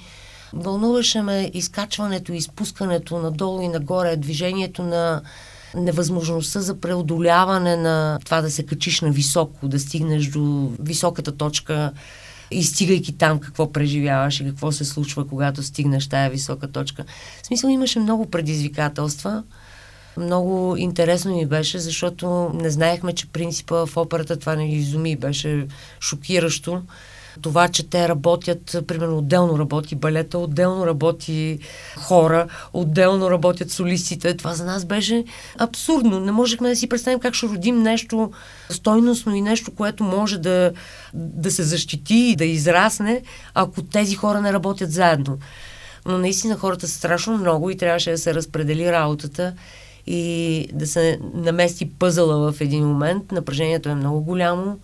вълнуваше 0.52 1.22
ме 1.22 1.50
изкачването 1.54 2.32
изпускането 2.32 3.18
надолу 3.18 3.60
и 3.60 3.68
нагоре, 3.68 4.16
движението 4.16 4.82
на 4.82 5.22
невъзможността 5.74 6.60
за 6.60 6.80
преодоляване 6.80 7.76
на 7.76 8.18
това 8.24 8.40
да 8.40 8.50
се 8.50 8.66
качиш 8.66 9.00
на 9.00 9.10
високо, 9.10 9.68
да 9.68 9.80
стигнеш 9.80 10.26
до 10.26 10.72
високата 10.80 11.36
точка 11.36 11.92
и 12.50 12.64
стигайки 12.64 13.18
там 13.18 13.40
какво 13.40 13.72
преживяваш 13.72 14.40
и 14.40 14.44
какво 14.44 14.72
се 14.72 14.84
случва, 14.84 15.28
когато 15.28 15.62
стигнеш 15.62 16.08
тая 16.08 16.30
висока 16.30 16.72
точка. 16.72 17.04
В 17.42 17.46
смисъл 17.46 17.68
имаше 17.68 18.00
много 18.00 18.30
предизвикателства. 18.30 19.42
Много 20.16 20.76
интересно 20.76 21.36
ми 21.36 21.46
беше, 21.46 21.78
защото 21.78 22.50
не 22.54 22.70
знаехме, 22.70 23.12
че 23.12 23.26
принципа 23.26 23.86
в 23.86 23.96
операта 23.96 24.36
това 24.36 24.56
не 24.56 24.72
изуми. 24.72 25.16
Беше 25.16 25.66
шокиращо. 26.00 26.82
Това, 27.42 27.68
че 27.68 27.90
те 27.90 28.08
работят, 28.08 28.76
примерно 28.86 29.18
отделно 29.18 29.58
работи 29.58 29.94
балета, 29.94 30.38
отделно 30.38 30.86
работи 30.86 31.58
хора, 31.96 32.48
отделно 32.72 33.30
работят 33.30 33.70
солистите. 33.70 34.36
Това 34.36 34.54
за 34.54 34.64
нас 34.64 34.84
беше 34.84 35.24
абсурдно. 35.58 36.20
Не 36.20 36.32
можехме 36.32 36.68
да 36.68 36.76
си 36.76 36.88
представим 36.88 37.20
как 37.20 37.34
ще 37.34 37.46
родим 37.46 37.82
нещо 37.82 38.30
стойностно 38.70 39.34
и 39.34 39.40
нещо, 39.40 39.70
което 39.70 40.04
може 40.04 40.38
да, 40.38 40.72
да 41.14 41.50
се 41.50 41.62
защити 41.62 42.14
и 42.14 42.36
да 42.36 42.44
израсне, 42.44 43.22
ако 43.54 43.82
тези 43.82 44.14
хора 44.14 44.40
не 44.40 44.52
работят 44.52 44.92
заедно. 44.92 45.38
Но 46.06 46.18
наистина 46.18 46.56
хората 46.56 46.88
са 46.88 46.94
страшно 46.94 47.38
много 47.38 47.70
и 47.70 47.76
трябваше 47.76 48.10
да 48.10 48.18
се 48.18 48.34
разпредели 48.34 48.92
работата 48.92 49.54
и 50.06 50.68
да 50.72 50.86
се 50.86 51.18
намести 51.34 51.90
пъзъла 51.90 52.52
в 52.52 52.60
един 52.60 52.86
момент. 52.86 53.32
Напрежението 53.32 53.88
е 53.88 53.94
много 53.94 54.20
голямо, 54.20 54.78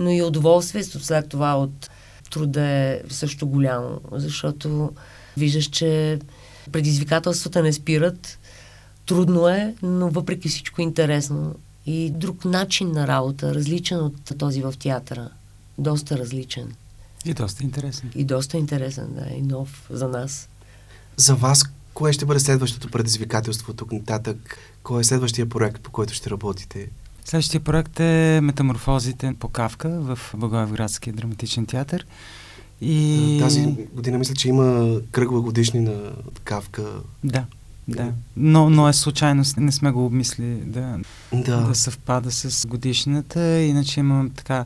но 0.00 0.10
и 0.10 0.22
удоволствието 0.22 1.04
след 1.04 1.28
това 1.28 1.56
от 1.56 1.90
труда 2.30 2.62
е 2.62 3.00
също 3.08 3.46
голямо, 3.46 4.00
защото 4.12 4.92
виждаш, 5.36 5.64
че 5.64 6.18
предизвикателствата 6.72 7.62
не 7.62 7.72
спират, 7.72 8.38
трудно 9.06 9.48
е, 9.48 9.74
но 9.82 10.08
въпреки 10.10 10.48
всичко 10.48 10.80
интересно. 10.80 11.54
И 11.86 12.10
друг 12.10 12.44
начин 12.44 12.92
на 12.92 13.06
работа, 13.06 13.54
различен 13.54 13.98
от 13.98 14.38
този 14.38 14.62
в 14.62 14.74
театъра. 14.78 15.30
Доста 15.78 16.18
различен. 16.18 16.74
И 17.24 17.34
доста 17.34 17.64
интересен. 17.64 18.10
И 18.14 18.24
доста 18.24 18.56
интересен, 18.56 19.14
да, 19.14 19.34
и 19.36 19.42
нов 19.42 19.86
за 19.90 20.08
нас. 20.08 20.48
За 21.16 21.34
вас 21.34 21.64
Кое 21.94 22.12
ще 22.12 22.24
бъде 22.24 22.40
следващото 22.40 22.90
предизвикателство 22.90 23.74
тук 23.74 23.92
нататък? 23.92 24.58
Кой 24.82 25.00
е 25.00 25.04
следващия 25.04 25.48
проект, 25.48 25.82
по 25.82 25.90
който 25.90 26.14
ще 26.14 26.30
работите? 26.30 26.88
Следващия 27.30 27.60
проект 27.60 28.00
е 28.00 28.40
Метаморфозите 28.42 29.34
по 29.38 29.48
Кавка 29.48 29.88
в 29.88 30.18
Благоевградския 30.36 31.12
драматичен 31.12 31.66
театър. 31.66 32.06
И... 32.80 33.38
Тази 33.40 33.76
година 33.92 34.18
мисля, 34.18 34.34
че 34.34 34.48
има 34.48 34.96
кръгла 35.10 35.40
годишни 35.40 35.80
на 35.80 36.12
Кавка. 36.44 36.84
Да, 37.24 37.44
да. 37.88 38.12
Но, 38.36 38.70
но 38.70 38.88
е 38.88 38.92
случайно, 38.92 39.44
не 39.56 39.72
сме 39.72 39.90
го 39.90 40.06
обмисли 40.06 40.54
да, 40.54 40.98
да. 41.32 41.60
да 41.60 41.74
съвпада 41.74 42.30
с 42.30 42.66
годишната. 42.66 43.60
Иначе 43.60 44.00
имам 44.00 44.30
така, 44.30 44.64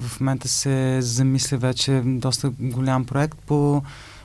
в 0.00 0.20
момента 0.20 0.48
се 0.48 0.98
замисля 1.02 1.56
вече 1.56 2.02
доста 2.04 2.50
голям 2.60 3.04
проект 3.04 3.38
по 3.38 3.82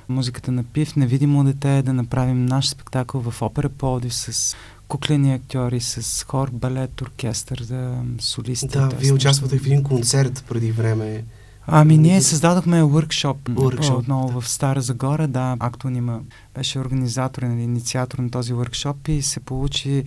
музиката 0.10 0.52
на 0.52 0.64
Пив, 0.64 0.96
Невидимо 0.96 1.44
дете, 1.44 1.82
да 1.82 1.94
направим 1.94 2.46
наш 2.46 2.70
спектакъл 2.70 3.22
в 3.22 3.42
опера 3.42 3.70
Плодив 3.70 4.14
с 4.14 4.56
куклени 4.90 5.34
актьори, 5.34 5.80
с 5.82 6.24
хор, 6.24 6.50
балет, 6.54 7.02
оркестър, 7.02 7.66
да, 7.70 7.96
солисти. 8.20 8.68
Да, 8.68 8.88
вие 8.88 9.14
участвате 9.14 9.60
в 9.60 9.66
един 9.66 9.84
концерт 9.84 10.44
преди 10.50 10.72
време. 10.72 11.24
Ами 11.68 11.98
ние 11.98 12.22
създадохме 12.22 12.82
workshop, 12.82 13.36
workshop 13.36 13.98
отново 13.98 14.42
в 14.42 14.50
Стара 14.50 14.82
Загора, 14.82 15.28
да, 15.28 15.58
Актон 15.60 15.96
има, 15.96 16.20
беше 16.56 16.80
организатор, 16.80 17.42
нали, 17.42 17.62
инициатор 17.62 18.18
на 18.18 18.30
този 18.30 18.54
workshop 18.54 19.10
и 19.10 19.22
се 19.22 19.40
получи 19.40 20.04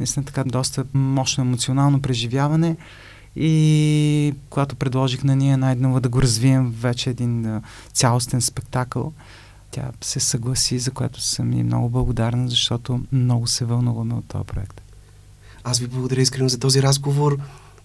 наистина 0.00 0.26
така 0.26 0.44
доста 0.44 0.84
мощно 0.94 1.44
емоционално 1.44 2.02
преживяване 2.02 2.76
и 3.36 4.34
когато 4.50 4.76
предложих 4.76 5.24
на 5.24 5.36
ние 5.36 5.56
най-днова 5.56 6.00
да 6.00 6.08
го 6.08 6.22
развием 6.22 6.74
вече 6.80 7.10
един 7.10 7.60
цялостен 7.92 8.40
спектакъл, 8.40 9.12
тя 9.74 9.90
се 10.00 10.20
съгласи, 10.20 10.78
за 10.78 10.90
което 10.90 11.20
съм 11.20 11.52
и 11.52 11.62
много 11.62 11.88
благодарна, 11.88 12.48
защото 12.48 13.00
много 13.12 13.46
се 13.46 13.64
вълнуваме 13.64 14.14
от 14.14 14.24
този 14.28 14.44
проект. 14.44 14.80
Аз 15.64 15.78
ви 15.78 15.86
благодаря 15.86 16.20
искрено 16.20 16.48
за 16.48 16.58
този 16.58 16.82
разговор. 16.82 17.38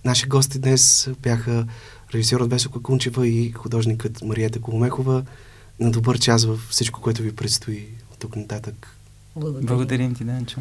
Наши 0.06 0.28
гости 0.28 0.60
днес 0.60 1.10
бяха 1.22 1.68
режисьорът 2.14 2.50
Весока 2.50 2.82
Кунчева 2.82 3.28
и 3.28 3.52
художникът 3.52 4.22
Мариета 4.22 4.62
Коломехова. 4.62 5.24
На 5.80 5.92
добър 5.92 6.20
час 6.20 6.46
във 6.46 6.68
всичко, 6.70 7.02
което 7.02 7.22
ви 7.22 7.36
предстои 7.36 7.88
от 8.12 8.20
тук 8.20 8.36
нататък. 8.36 8.96
Благодарим. 9.36 9.68
Благодарим 9.68 10.16
ти, 10.16 10.24
Данчо. 10.24 10.60